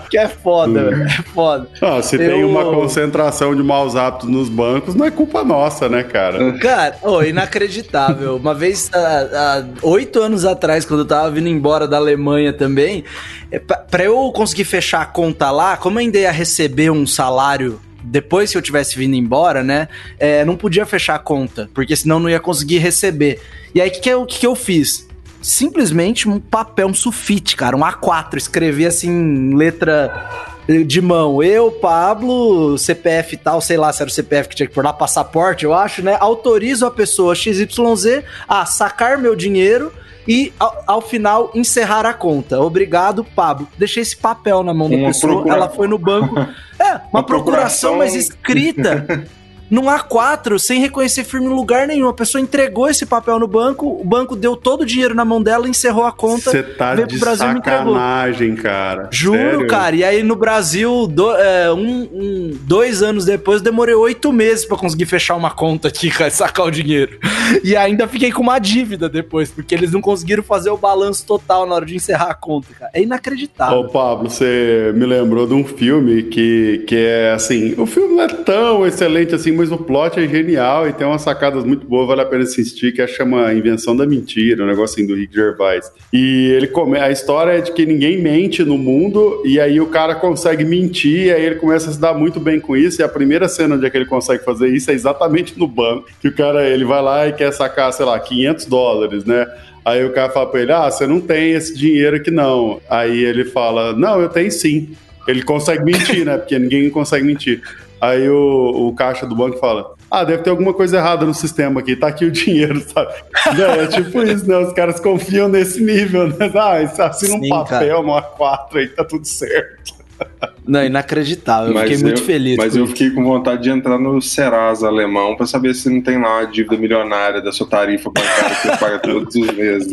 que 0.10 0.18
é 0.18 0.28
foda, 0.28 0.70
hum. 0.70 0.90
velho. 0.90 1.02
É 1.02 1.22
foda. 1.34 1.68
Se 2.02 2.16
Eu... 2.16 2.30
tem 2.30 2.44
uma 2.44 2.64
concentração 2.64 3.54
de 3.54 3.62
maus 3.62 3.96
hábitos 3.96 4.28
nos 4.28 4.48
bancos, 4.48 4.94
não 4.94 5.06
é 5.06 5.10
culpa 5.10 5.42
nossa, 5.42 5.88
né, 5.88 6.02
cara? 6.02 6.52
Cara, 6.58 6.96
oh, 7.02 7.22
inacreditável. 7.22 8.36
Uma 8.36 8.54
vez, 8.54 8.90
há 8.92 9.64
oito 9.82 10.20
anos 10.20 10.44
atrás, 10.44 10.84
quando 10.84 11.00
eu 11.00 11.06
tava 11.06 11.30
vindo 11.30 11.48
embora 11.48 11.88
da 11.88 11.96
Alemanha 11.96 12.52
também, 12.52 13.04
é, 13.50 13.58
para 13.58 14.04
eu 14.04 14.30
conseguir 14.32 14.64
fechar 14.64 15.00
a 15.02 15.06
conta 15.06 15.50
lá, 15.50 15.76
como 15.76 15.98
eu 15.98 16.02
ainda 16.02 16.18
ia 16.18 16.30
receber 16.30 16.90
um 16.90 17.06
salário 17.06 17.80
depois 18.02 18.50
que 18.50 18.58
eu 18.58 18.62
tivesse 18.62 18.96
vindo 18.96 19.14
embora, 19.14 19.62
né, 19.62 19.88
é, 20.18 20.44
não 20.44 20.56
podia 20.56 20.84
fechar 20.86 21.14
a 21.14 21.18
conta, 21.18 21.70
porque 21.72 21.94
senão 21.94 22.18
não 22.18 22.28
ia 22.28 22.40
conseguir 22.40 22.78
receber. 22.78 23.40
E 23.74 23.80
aí, 23.80 23.88
o 23.88 23.92
que, 23.92 24.00
que, 24.00 24.08
eu, 24.08 24.26
que, 24.26 24.40
que 24.40 24.46
eu 24.46 24.54
fiz? 24.54 25.08
Simplesmente 25.40 26.28
um 26.28 26.38
papel, 26.38 26.86
um 26.86 26.94
sulfite, 26.94 27.56
cara, 27.56 27.76
um 27.76 27.80
A4, 27.80 28.36
escrevi 28.36 28.86
assim, 28.86 29.54
letra 29.54 30.52
de 30.86 31.00
mão. 31.00 31.42
Eu, 31.42 31.72
Pablo, 31.72 32.78
CPF 32.78 33.34
e 33.34 33.38
tal, 33.38 33.60
sei 33.60 33.76
lá 33.76 33.92
se 33.92 34.02
era 34.02 34.08
o 34.08 34.12
CPF 34.12 34.48
que 34.48 34.56
tinha 34.56 34.66
que 34.68 34.74
pôr 34.74 34.84
lá, 34.84 34.92
passaporte, 34.92 35.64
eu 35.64 35.74
acho, 35.74 36.02
né? 36.02 36.16
Autorizo 36.20 36.86
a 36.86 36.90
pessoa 36.90 37.34
XYZ 37.34 38.22
a 38.48 38.64
sacar 38.64 39.18
meu 39.18 39.34
dinheiro 39.34 39.92
e 40.26 40.52
ao, 40.58 40.84
ao, 40.86 41.00
final 41.00 41.50
encerrar 41.54 42.06
a 42.06 42.14
conta. 42.14 42.60
Obrigado, 42.60 43.24
Pablo. 43.24 43.68
Deixei 43.76 44.02
esse 44.02 44.16
papel 44.16 44.62
na 44.62 44.72
mão 44.72 44.88
da 44.88 44.96
pessoa, 44.96 45.32
procura... 45.34 45.54
ela 45.54 45.68
foi 45.68 45.88
no 45.88 45.98
banco. 45.98 46.34
É, 46.78 46.94
uma, 46.94 47.02
uma 47.12 47.22
procuração, 47.22 47.92
procuração 47.92 47.98
mas 47.98 48.14
escrita. 48.16 49.28
num 49.72 49.84
A4, 49.84 50.58
sem 50.58 50.82
reconhecer 50.82 51.24
firme 51.24 51.46
em 51.46 51.48
lugar 51.48 51.86
nenhum. 51.86 52.06
A 52.06 52.12
pessoa 52.12 52.42
entregou 52.42 52.90
esse 52.90 53.06
papel 53.06 53.38
no 53.38 53.48
banco, 53.48 53.98
o 53.98 54.04
banco 54.04 54.36
deu 54.36 54.54
todo 54.54 54.82
o 54.82 54.86
dinheiro 54.86 55.14
na 55.14 55.24
mão 55.24 55.42
dela, 55.42 55.66
encerrou 55.66 56.04
a 56.04 56.12
conta, 56.12 56.50
Você 56.50 56.62
tá 56.62 56.94
veio 56.94 57.08
pro 57.08 57.18
Brasil 57.18 57.48
e 57.48 57.54
sacanagem, 57.54 58.54
cara. 58.54 59.08
Juro, 59.10 59.38
Sério? 59.38 59.66
cara. 59.66 59.96
E 59.96 60.04
aí 60.04 60.22
no 60.22 60.36
Brasil, 60.36 61.06
do, 61.06 61.34
é, 61.34 61.72
um, 61.72 62.02
um, 62.12 62.58
dois 62.64 63.02
anos 63.02 63.24
depois, 63.24 63.60
eu 63.60 63.64
demorei 63.64 63.94
oito 63.94 64.30
meses 64.30 64.66
para 64.66 64.76
conseguir 64.76 65.06
fechar 65.06 65.36
uma 65.36 65.50
conta 65.50 65.88
aqui, 65.88 66.10
cara, 66.10 66.30
sacar 66.30 66.66
o 66.66 66.70
dinheiro. 66.70 67.18
E 67.64 67.74
ainda 67.74 68.06
fiquei 68.06 68.30
com 68.30 68.42
uma 68.42 68.58
dívida 68.58 69.08
depois, 69.08 69.50
porque 69.50 69.74
eles 69.74 69.90
não 69.90 70.02
conseguiram 70.02 70.42
fazer 70.42 70.68
o 70.68 70.76
balanço 70.76 71.24
total 71.24 71.64
na 71.64 71.76
hora 71.76 71.86
de 71.86 71.96
encerrar 71.96 72.30
a 72.30 72.34
conta, 72.34 72.68
cara. 72.78 72.90
É 72.92 73.00
inacreditável. 73.00 73.78
Ô, 73.78 73.88
Pablo, 73.88 74.28
você 74.28 74.92
me 74.94 75.06
lembrou 75.06 75.46
de 75.46 75.54
um 75.54 75.64
filme 75.64 76.24
que, 76.24 76.84
que 76.86 76.96
é 76.96 77.32
assim, 77.32 77.74
o 77.78 77.86
filme 77.86 78.16
não 78.16 78.24
é 78.24 78.28
tão 78.28 78.86
excelente 78.86 79.34
assim, 79.34 79.52
mas 79.61 79.61
o 79.70 79.78
plot 79.78 80.18
é 80.18 80.26
genial 80.26 80.88
e 80.88 80.92
tem 80.92 81.06
umas 81.06 81.22
sacadas 81.22 81.64
muito 81.64 81.86
boas, 81.86 82.08
vale 82.08 82.22
a 82.22 82.24
pena 82.24 82.42
assistir, 82.42 82.92
que 82.92 83.02
é 83.02 83.06
chama 83.06 83.52
Invenção 83.52 83.94
da 83.94 84.06
Mentira, 84.06 84.64
um 84.64 84.66
negocinho 84.66 85.08
do 85.08 85.14
Rick 85.14 85.34
Gervais. 85.34 85.92
E 86.12 86.50
ele 86.56 86.66
come... 86.66 86.98
a 86.98 87.10
história 87.10 87.52
é 87.52 87.60
de 87.60 87.72
que 87.72 87.84
ninguém 87.86 88.20
mente 88.20 88.64
no 88.64 88.76
mundo, 88.76 89.42
e 89.44 89.60
aí 89.60 89.80
o 89.80 89.86
cara 89.86 90.14
consegue 90.14 90.64
mentir, 90.64 91.26
e 91.26 91.32
aí 91.32 91.44
ele 91.44 91.56
começa 91.56 91.90
a 91.90 91.92
se 91.92 92.00
dar 92.00 92.14
muito 92.14 92.40
bem 92.40 92.58
com 92.58 92.76
isso, 92.76 93.00
e 93.00 93.04
a 93.04 93.08
primeira 93.08 93.48
cena 93.48 93.76
onde 93.76 93.86
é 93.86 93.90
que 93.90 93.96
ele 93.96 94.06
consegue 94.06 94.44
fazer 94.44 94.68
isso 94.68 94.90
é 94.90 94.94
exatamente 94.94 95.58
no 95.58 95.68
banco, 95.68 96.08
que 96.20 96.28
o 96.28 96.32
cara, 96.34 96.66
ele 96.66 96.84
vai 96.84 97.02
lá 97.02 97.28
e 97.28 97.32
quer 97.32 97.52
sacar, 97.52 97.92
sei 97.92 98.06
lá, 98.06 98.18
500 98.18 98.66
dólares, 98.66 99.24
né? 99.24 99.46
Aí 99.84 100.04
o 100.04 100.12
cara 100.12 100.32
fala 100.32 100.46
pra 100.46 100.60
ele: 100.60 100.72
Ah, 100.72 100.90
você 100.90 101.06
não 101.06 101.20
tem 101.20 101.52
esse 101.52 101.76
dinheiro 101.76 102.16
aqui 102.16 102.30
não. 102.30 102.80
Aí 102.88 103.24
ele 103.24 103.44
fala: 103.44 103.92
Não, 103.92 104.20
eu 104.20 104.28
tenho 104.28 104.50
sim. 104.50 104.90
Ele 105.26 105.42
consegue 105.42 105.84
mentir, 105.84 106.24
né? 106.24 106.36
Porque 106.38 106.58
ninguém 106.58 106.88
consegue 106.90 107.24
mentir. 107.24 107.62
Aí 108.02 108.28
o, 108.28 108.88
o 108.88 108.94
caixa 108.96 109.24
do 109.24 109.36
banco 109.36 109.58
fala: 109.58 109.94
Ah, 110.10 110.24
deve 110.24 110.42
ter 110.42 110.50
alguma 110.50 110.74
coisa 110.74 110.96
errada 110.96 111.24
no 111.24 111.32
sistema 111.32 111.78
aqui, 111.78 111.94
tá 111.94 112.08
aqui 112.08 112.24
o 112.24 112.32
dinheiro, 112.32 112.80
sabe? 112.80 113.14
Não, 113.56 113.70
é 113.70 113.86
tipo 113.86 114.20
isso, 114.24 114.48
né? 114.48 114.58
Os 114.58 114.72
caras 114.72 114.98
confiam 114.98 115.48
nesse 115.48 115.80
nível, 115.80 116.26
né? 116.26 116.50
Ah, 116.52 116.78
assina 117.06 117.36
um 117.36 117.40
Sim, 117.40 117.48
papel, 117.48 118.00
uma 118.00 118.20
A4 118.20 118.74
aí, 118.74 118.88
tá 118.88 119.04
tudo 119.04 119.24
certo. 119.24 119.94
Não, 120.66 120.84
inacreditável. 120.84 121.68
Eu 121.68 121.74
Mas 121.74 121.90
fiquei 121.90 122.02
muito 122.04 122.20
eu- 122.20 122.24
feliz. 122.24 122.56
Mas 122.56 122.72
com 122.72 122.78
eu 122.78 122.84
isso. 122.84 122.92
fiquei 122.92 123.10
com 123.10 123.24
vontade 123.24 123.62
de 123.64 123.70
entrar 123.70 123.98
no 123.98 124.22
Serasa 124.22 124.86
alemão 124.86 125.34
pra 125.36 125.44
saber 125.46 125.74
se 125.74 125.90
não 125.90 126.00
tem 126.00 126.20
lá 126.20 126.38
uma 126.40 126.46
dívida 126.46 126.76
milionária 126.76 127.40
da 127.42 127.50
sua 127.50 127.66
tarifa 127.66 128.10
bancária 128.10 128.54
que 128.56 128.62
você 128.68 128.76
paga 128.76 128.98
todos 129.00 129.34
os 129.34 129.46
meses. 129.56 129.92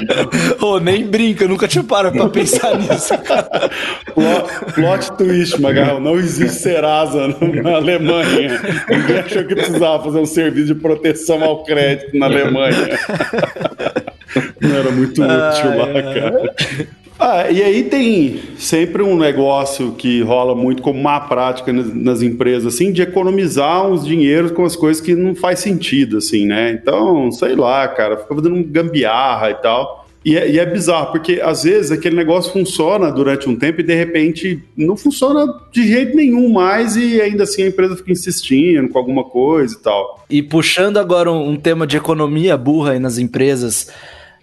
Ô, 0.60 0.78
nem 0.80 1.06
brinca, 1.06 1.44
eu 1.44 1.48
nunca 1.48 1.68
tinha 1.68 1.84
parado 1.84 2.16
pra 2.16 2.28
pensar 2.30 2.76
nisso. 2.80 3.12
Plot, 4.14 4.72
plot 4.74 5.12
twist, 5.18 5.60
Magal. 5.60 6.00
Não 6.00 6.16
existe 6.16 6.60
Serasa 6.62 7.28
na 7.62 7.76
Alemanha. 7.76 8.60
Ninguém 8.88 9.18
achou 9.18 9.44
que 9.44 9.54
precisava 9.54 10.02
fazer 10.04 10.18
um 10.18 10.26
serviço 10.26 10.68
de 10.68 10.74
proteção 10.76 11.42
ao 11.44 11.62
crédito 11.62 12.16
na 12.18 12.26
Alemanha. 12.26 12.76
Não 14.60 14.76
era 14.76 14.90
muito 14.90 15.22
útil 15.22 15.28
lá, 15.76 16.02
cara. 16.14 16.54
Ah, 17.18 17.50
e 17.50 17.62
aí 17.62 17.84
tem 17.84 18.40
sempre 18.58 19.02
um 19.02 19.16
negócio 19.16 19.92
que 19.92 20.20
rola 20.22 20.54
muito 20.54 20.82
como 20.82 21.02
má 21.02 21.18
prática 21.20 21.72
nas, 21.72 22.20
empresas, 22.20 22.74
assim, 22.74 22.92
de 22.92 23.02
economizar 23.02 23.86
uns 23.86 24.04
dinheiros 24.04 24.50
com 24.52 24.64
as 24.64 24.76
coisas 24.76 25.02
que 25.02 25.14
não 25.14 25.34
faz 25.34 25.60
sentido, 25.60 26.18
assim, 26.18 26.46
né? 26.46 26.72
Então, 26.72 27.32
sei 27.32 27.54
lá, 27.54 27.88
cara, 27.88 28.18
fica 28.18 28.34
fazendo 28.34 28.62
gambiarra 28.64 29.50
e 29.50 29.54
tal. 29.54 30.06
E 30.26 30.36
é, 30.36 30.50
e 30.50 30.58
é 30.58 30.66
bizarro, 30.66 31.12
porque 31.12 31.40
às 31.40 31.62
vezes 31.62 31.92
aquele 31.92 32.16
negócio 32.16 32.52
funciona 32.52 33.12
durante 33.12 33.48
um 33.48 33.54
tempo 33.54 33.80
e 33.80 33.84
de 33.84 33.94
repente 33.94 34.60
não 34.76 34.96
funciona 34.96 35.46
de 35.70 35.86
jeito 35.86 36.16
nenhum 36.16 36.48
mais 36.48 36.96
e 36.96 37.20
ainda 37.20 37.44
assim 37.44 37.62
a 37.62 37.68
empresa 37.68 37.96
fica 37.96 38.10
insistindo 38.10 38.88
com 38.88 38.98
alguma 38.98 39.22
coisa 39.22 39.76
e 39.76 39.78
tal. 39.78 40.24
E 40.28 40.42
puxando 40.42 40.96
agora 40.96 41.30
um, 41.30 41.50
um 41.50 41.56
tema 41.56 41.86
de 41.86 41.96
economia 41.96 42.56
burra 42.56 42.90
aí 42.90 42.98
nas 42.98 43.18
empresas, 43.18 43.88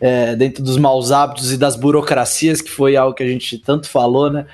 é, 0.03 0.35
dentro 0.35 0.61
dos 0.61 0.77
maus 0.77 1.13
hábitos 1.13 1.53
e 1.53 1.57
das 1.57 1.77
burocracias, 1.77 2.61
que 2.61 2.69
foi 2.69 2.97
algo 2.97 3.15
que 3.15 3.23
a 3.23 3.27
gente 3.27 3.57
tanto 3.57 3.87
falou, 3.87 4.29
né? 4.29 4.45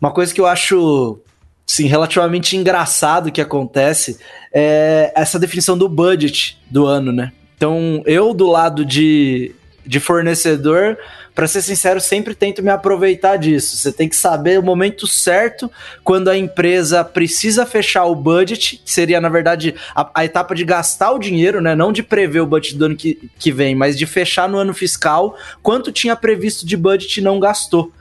Uma 0.00 0.10
coisa 0.10 0.34
que 0.34 0.40
eu 0.40 0.46
acho 0.46 1.20
sim, 1.64 1.86
relativamente 1.86 2.56
engraçado 2.56 3.30
que 3.30 3.40
acontece 3.40 4.18
é 4.52 5.12
essa 5.14 5.38
definição 5.38 5.78
do 5.78 5.88
budget 5.88 6.58
do 6.68 6.86
ano, 6.86 7.12
né? 7.12 7.30
Então, 7.56 8.02
eu 8.04 8.34
do 8.34 8.48
lado 8.48 8.84
de, 8.84 9.54
de 9.86 10.00
fornecedor, 10.00 10.98
para 11.36 11.46
ser 11.46 11.60
sincero, 11.60 12.00
sempre 12.00 12.34
tento 12.34 12.62
me 12.62 12.70
aproveitar 12.70 13.36
disso. 13.36 13.76
Você 13.76 13.92
tem 13.92 14.08
que 14.08 14.16
saber 14.16 14.58
o 14.58 14.62
momento 14.62 15.06
certo 15.06 15.70
quando 16.02 16.28
a 16.28 16.36
empresa 16.36 17.04
precisa 17.04 17.66
fechar 17.66 18.06
o 18.06 18.14
budget, 18.14 18.80
que 18.82 18.90
seria, 18.90 19.20
na 19.20 19.28
verdade, 19.28 19.74
a, 19.94 20.10
a 20.14 20.24
etapa 20.24 20.54
de 20.54 20.64
gastar 20.64 21.12
o 21.12 21.18
dinheiro, 21.18 21.60
né? 21.60 21.74
Não 21.74 21.92
de 21.92 22.02
prever 22.02 22.40
o 22.40 22.46
budget 22.46 22.74
do 22.74 22.86
ano 22.86 22.96
que, 22.96 23.30
que 23.38 23.52
vem, 23.52 23.74
mas 23.74 23.98
de 23.98 24.06
fechar 24.06 24.48
no 24.48 24.56
ano 24.56 24.72
fiscal 24.72 25.36
quanto 25.62 25.92
tinha 25.92 26.16
previsto 26.16 26.64
de 26.64 26.74
budget 26.74 27.20
e 27.20 27.22
não 27.22 27.38
gastou. 27.38 27.92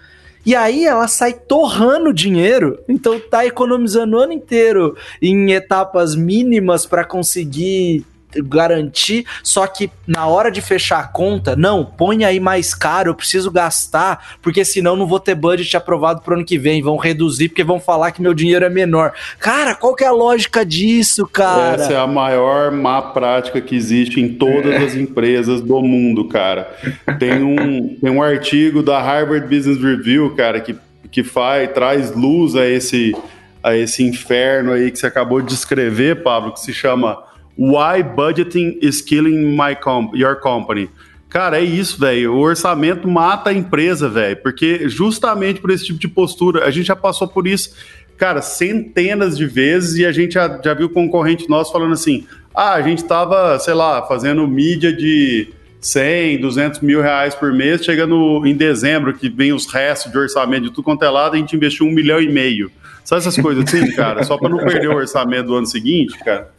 E 0.46 0.56
aí 0.56 0.86
ela 0.86 1.10
sai 1.10 1.34
torrando 1.34 2.14
dinheiro, 2.14 2.80
então 2.88 3.20
tá 3.20 3.46
economizando 3.46 4.16
o 4.16 4.20
ano 4.22 4.32
inteiro 4.32 4.96
em 5.22 5.52
etapas 5.52 6.16
mínimas 6.16 6.86
para 6.86 7.04
conseguir 7.04 8.06
garantir, 8.44 9.26
só 9.44 9.66
que 9.68 9.90
na 10.08 10.28
hora 10.28 10.52
de 10.52 10.62
fechar 10.62 11.00
a 11.00 11.08
conta, 11.08 11.56
não, 11.56 11.86
põe 11.86 12.24
aí 12.24 12.40
mais 12.40 12.74
caro, 12.74 13.10
eu 13.10 13.16
preciso 13.16 13.52
gastar, 13.52 14.38
porque 14.42 14.64
senão 14.66 14.96
não 14.96 15.08
vou 15.08 15.20
ter 15.20 15.36
budget 15.36 15.76
aprovado 15.78 16.22
pro 16.22 16.36
ano 16.36 16.46
que 16.46 16.58
vem, 16.58 16.82
vão 16.82 16.98
reduzir 16.98 17.50
porque 17.50 17.64
vão 17.64 17.80
falar 17.80 18.12
que 18.12 18.22
meu 18.22 18.34
dinheiro 18.34 18.66
é 18.66 18.70
menor. 18.70 19.14
Cara, 19.40 19.76
qual 19.76 19.96
que 19.96 20.04
é 20.04 20.08
a 20.08 20.12
lógica 20.12 20.66
disso, 20.66 21.28
cara? 21.28 21.76
Essa 21.76 21.94
é 21.94 21.98
a 21.98 22.08
maior 22.08 22.72
má 22.72 23.02
prática 23.02 23.62
que 23.62 23.76
existe 23.76 24.20
em 24.20 24.34
todas 24.34 24.82
as 24.82 24.96
empresas 24.96 25.62
do 25.62 25.82
mundo, 25.82 26.28
cara. 26.28 26.76
Tem 27.20 27.44
um, 27.44 27.96
tem 27.96 28.10
um 28.10 28.22
artigo 28.22 28.82
da 28.82 29.02
Harvard 29.02 29.48
Business 29.48 29.82
Review, 29.82 30.36
cara, 30.36 30.60
que, 30.60 30.76
que 31.12 31.24
faz, 31.24 31.72
traz 31.72 32.16
luz 32.16 32.56
a 32.56 32.66
esse, 32.68 33.16
a 33.64 33.76
esse 33.76 34.04
inferno 34.04 34.72
aí 34.72 34.92
que 34.92 35.00
você 35.00 35.08
acabou 35.08 35.42
de 35.42 35.48
descrever, 35.48 36.24
Pablo, 36.24 36.54
que 36.54 36.60
se 36.60 36.74
chama 36.74 37.18
Why 37.58 38.04
Budgeting 38.04 38.80
is 38.82 39.02
Killing 39.02 39.56
My 39.56 39.76
com 39.76 40.12
Your 40.14 40.40
Company. 40.40 40.90
Cara, 41.30 41.60
é 41.60 41.64
isso, 41.64 42.00
velho. 42.00 42.34
O 42.34 42.40
orçamento 42.40 43.08
mata 43.08 43.50
a 43.50 43.54
empresa, 43.54 44.08
velho. 44.08 44.38
Porque 44.38 44.88
justamente 44.88 45.60
por 45.60 45.70
esse 45.70 45.86
tipo 45.86 46.00
de 46.00 46.08
postura, 46.08 46.66
a 46.66 46.72
gente 46.72 46.86
já 46.86 46.96
passou 46.96 47.28
por 47.28 47.48
isso, 47.48 47.76
cara, 48.18 48.42
centenas 48.42 49.38
de 49.38 49.46
vezes 49.46 49.98
e 49.98 50.06
a 50.06 50.12
gente 50.12 50.36
já, 50.36 50.60
já 50.64 50.74
viu 50.74 50.90
concorrente 50.90 51.50
nosso 51.50 51.72
falando 51.72 51.94
assim: 51.94 52.26
ah, 52.54 52.74
a 52.74 52.82
gente 52.82 53.04
tava, 53.04 53.60
sei 53.60 53.74
lá, 53.74 54.02
fazendo 54.04 54.48
mídia 54.48 54.94
de 54.94 55.50
100, 55.86 56.42
200 56.42 56.80
mil 56.80 57.00
reais 57.00 57.36
por 57.36 57.54
mês, 57.54 57.86
chegando 57.86 58.44
em 58.44 58.56
dezembro, 58.56 59.14
que 59.14 59.30
vem 59.30 59.54
os 59.54 59.72
restos 59.72 60.12
de 60.12 60.18
orçamento 60.18 60.64
de 60.64 60.70
tudo 60.72 60.84
quanto 60.84 61.06
é 61.06 61.10
lado, 61.10 61.36
a 61.36 61.38
gente 61.38 61.56
investiu 61.56 61.86
um 61.86 61.92
milhão 61.92 62.20
e 62.20 62.28
meio. 62.28 62.72
Sabe 63.04 63.20
essas 63.20 63.38
coisas 63.38 63.64
assim, 63.64 63.90
cara? 63.94 64.24
Só 64.24 64.36
para 64.36 64.50
não 64.50 64.58
perder 64.58 64.90
o 64.90 64.96
orçamento 64.96 65.46
do 65.46 65.56
ano 65.56 65.68
seguinte, 65.68 66.18
cara. 66.24 66.50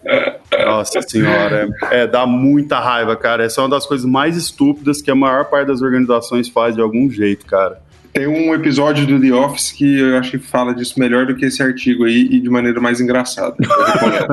Nossa 0.64 1.02
senhora, 1.02 1.68
é, 1.90 2.02
é, 2.02 2.06
dá 2.06 2.24
muita 2.24 2.78
raiva, 2.78 3.16
cara. 3.16 3.44
Essa 3.44 3.60
é 3.60 3.64
uma 3.64 3.70
das 3.70 3.84
coisas 3.84 4.06
mais 4.06 4.36
estúpidas 4.36 5.02
que 5.02 5.10
a 5.10 5.14
maior 5.16 5.46
parte 5.46 5.66
das 5.66 5.82
organizações 5.82 6.48
faz 6.48 6.76
de 6.76 6.80
algum 6.80 7.10
jeito, 7.10 7.44
cara. 7.46 7.80
Tem 8.16 8.26
um 8.26 8.54
episódio 8.54 9.06
do 9.06 9.20
The 9.20 9.30
Office 9.30 9.72
que 9.72 9.98
eu 9.98 10.16
acho 10.16 10.30
que 10.30 10.38
fala 10.38 10.74
disso 10.74 10.98
melhor 10.98 11.26
do 11.26 11.36
que 11.36 11.44
esse 11.44 11.62
artigo 11.62 12.04
aí 12.04 12.26
e 12.30 12.40
de 12.40 12.48
maneira 12.48 12.80
mais 12.80 12.98
engraçada. 12.98 13.54
Recomendo. 13.60 14.26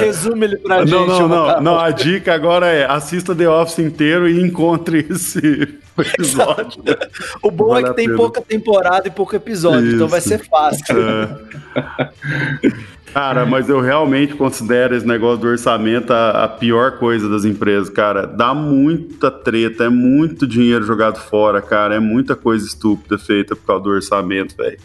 Resume 0.00 0.46
ele 0.46 0.56
pra 0.56 0.86
gente. 0.86 0.90
Não, 0.90 1.06
não, 1.06 1.28
não, 1.28 1.60
não. 1.60 1.78
A 1.78 1.90
dica 1.90 2.32
agora 2.32 2.64
é 2.68 2.90
assista 2.90 3.34
The 3.34 3.46
Office 3.46 3.80
inteiro 3.80 4.26
e 4.26 4.40
encontre 4.40 5.06
esse 5.10 5.78
episódio. 6.14 6.82
O 7.42 7.50
bom 7.50 7.68
Vale 7.68 7.86
é 7.86 7.88
que 7.88 7.94
tem 7.96 8.06
pena. 8.06 8.16
pouca 8.16 8.40
temporada 8.40 9.08
e 9.08 9.10
pouco 9.10 9.34
episódio, 9.34 9.86
então 9.94 10.06
Isso. 10.06 10.08
vai 10.08 10.20
ser 10.20 10.38
fácil. 10.46 10.96
É. 10.98 12.76
Cara, 13.16 13.46
mas 13.46 13.66
eu 13.70 13.80
realmente 13.80 14.34
considero 14.34 14.94
esse 14.94 15.06
negócio 15.06 15.38
do 15.38 15.46
orçamento 15.46 16.12
a, 16.12 16.44
a 16.44 16.48
pior 16.48 16.98
coisa 16.98 17.30
das 17.30 17.46
empresas, 17.46 17.88
cara. 17.88 18.26
Dá 18.26 18.52
muita 18.52 19.30
treta, 19.30 19.84
é 19.84 19.88
muito 19.88 20.46
dinheiro 20.46 20.84
jogado 20.84 21.18
fora, 21.18 21.62
cara. 21.62 21.94
É 21.94 21.98
muita 21.98 22.36
coisa 22.36 22.66
estúpida 22.66 23.16
feita 23.16 23.56
por 23.56 23.64
causa 23.64 23.84
do 23.84 23.88
orçamento, 23.88 24.54
velho. 24.54 24.78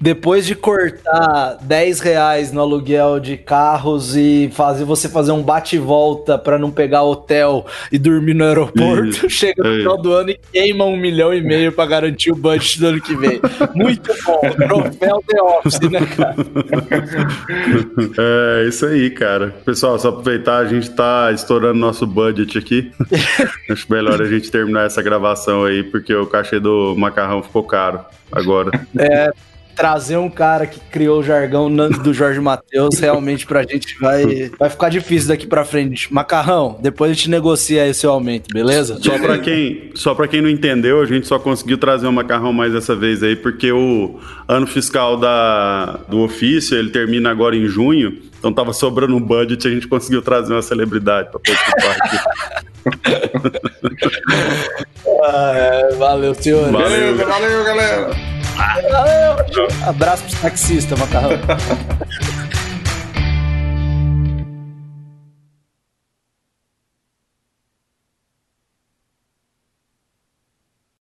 Depois 0.00 0.44
de 0.46 0.54
cortar 0.54 1.56
10 1.62 2.00
reais 2.00 2.52
no 2.52 2.60
aluguel 2.60 3.18
de 3.20 3.36
carros 3.36 4.16
e 4.16 4.50
fazer 4.52 4.84
você 4.84 5.08
fazer 5.08 5.32
um 5.32 5.42
bate 5.42 5.76
e 5.76 5.78
volta 5.78 6.36
pra 6.38 6.58
não 6.58 6.70
pegar 6.70 7.02
hotel 7.02 7.64
e 7.90 7.98
dormir 7.98 8.34
no 8.34 8.44
aeroporto, 8.44 9.08
Isso. 9.08 9.30
chega 9.30 9.62
no 9.62 9.74
É. 9.74 9.78
final 9.78 9.96
do 10.00 10.12
ano 10.12 10.30
e 10.30 10.40
queima 10.52 10.84
um 10.84 10.96
milhão 10.96 11.32
e 11.32 11.40
meio 11.40 11.72
pra 11.72 11.86
garantir 11.86 12.30
o 12.32 12.36
budget 12.36 12.80
do 12.80 12.86
ano 12.88 13.00
que 13.00 13.16
vem. 13.16 13.40
Muito 13.74 14.12
bom. 14.24 14.40
Troféu 14.40 15.22
The 15.26 15.42
Office, 15.42 15.80
né, 15.80 16.00
cara? 16.16 16.34
É 18.18 18.68
isso 18.68 18.86
aí, 18.86 19.10
cara. 19.10 19.54
Pessoal, 19.64 19.98
só 19.98 20.08
aproveitar, 20.08 20.58
a 20.58 20.64
gente 20.66 20.90
tá 20.90 21.30
estourando 21.32 21.78
nosso 21.78 22.06
budget 22.06 22.56
aqui. 22.58 22.92
Acho 23.70 23.86
melhor 23.90 24.20
a 24.20 24.26
gente 24.26 24.50
terminar 24.50 24.86
essa 24.86 25.02
gravação 25.02 25.64
aí, 25.64 25.82
porque 25.82 26.14
o 26.14 26.26
cachê 26.26 26.58
do 26.60 26.94
macarrão 26.96 27.42
ficou 27.42 27.62
caro 27.64 28.00
agora. 28.30 28.70
Trazer 29.76 30.16
um 30.16 30.30
cara 30.30 30.66
que 30.66 30.78
criou 30.78 31.20
o 31.20 31.22
jargão 31.22 31.74
do 31.74 32.14
Jorge 32.14 32.40
Matheus 32.40 32.98
realmente 32.98 33.46
pra 33.46 33.62
gente 33.62 33.98
vai, 33.98 34.50
vai 34.58 34.70
ficar 34.70 34.88
difícil 34.88 35.28
daqui 35.28 35.46
pra 35.46 35.64
frente. 35.64 36.12
Macarrão, 36.12 36.78
depois 36.80 37.10
a 37.10 37.14
gente 37.14 37.28
negocia 37.28 37.82
aí 37.82 37.92
seu 37.92 38.10
aumento, 38.10 38.52
beleza? 38.52 38.98
Só 39.00 39.18
pra 39.18 39.38
quem, 39.38 39.90
só 39.94 40.14
para 40.14 40.28
quem 40.28 40.40
não 40.40 40.48
entendeu, 40.48 41.00
a 41.00 41.06
gente 41.06 41.26
só 41.26 41.38
conseguiu 41.38 41.78
trazer 41.78 42.06
o 42.06 42.12
macarrão 42.12 42.52
mais 42.52 42.72
dessa 42.72 42.94
vez 42.94 43.22
aí, 43.22 43.34
porque 43.34 43.72
o 43.72 44.18
ano 44.46 44.66
fiscal 44.66 45.16
da, 45.16 45.98
do 46.08 46.20
ofício, 46.20 46.78
ele 46.78 46.90
termina 46.90 47.30
agora 47.30 47.56
em 47.56 47.66
junho, 47.66 48.16
então 48.38 48.52
tava 48.52 48.72
sobrando 48.72 49.16
um 49.16 49.20
budget, 49.20 49.66
a 49.66 49.70
gente 49.70 49.88
conseguiu 49.88 50.22
trazer 50.22 50.52
uma 50.52 50.62
celebridade 50.62 51.30
pra 51.30 51.40
participar 51.40 51.96
aqui. 52.00 52.18
Ah, 55.26 55.52
é, 55.54 55.94
valeu, 55.94 56.34
senhor. 56.34 56.70
Valeu. 56.70 57.16
Valeu, 57.16 57.64
galera! 57.64 58.02
Valeu. 58.02 58.43
Abraço 59.86 60.22
pros 60.24 60.40
taxistas, 60.40 60.98
Macarrão. 60.98 61.30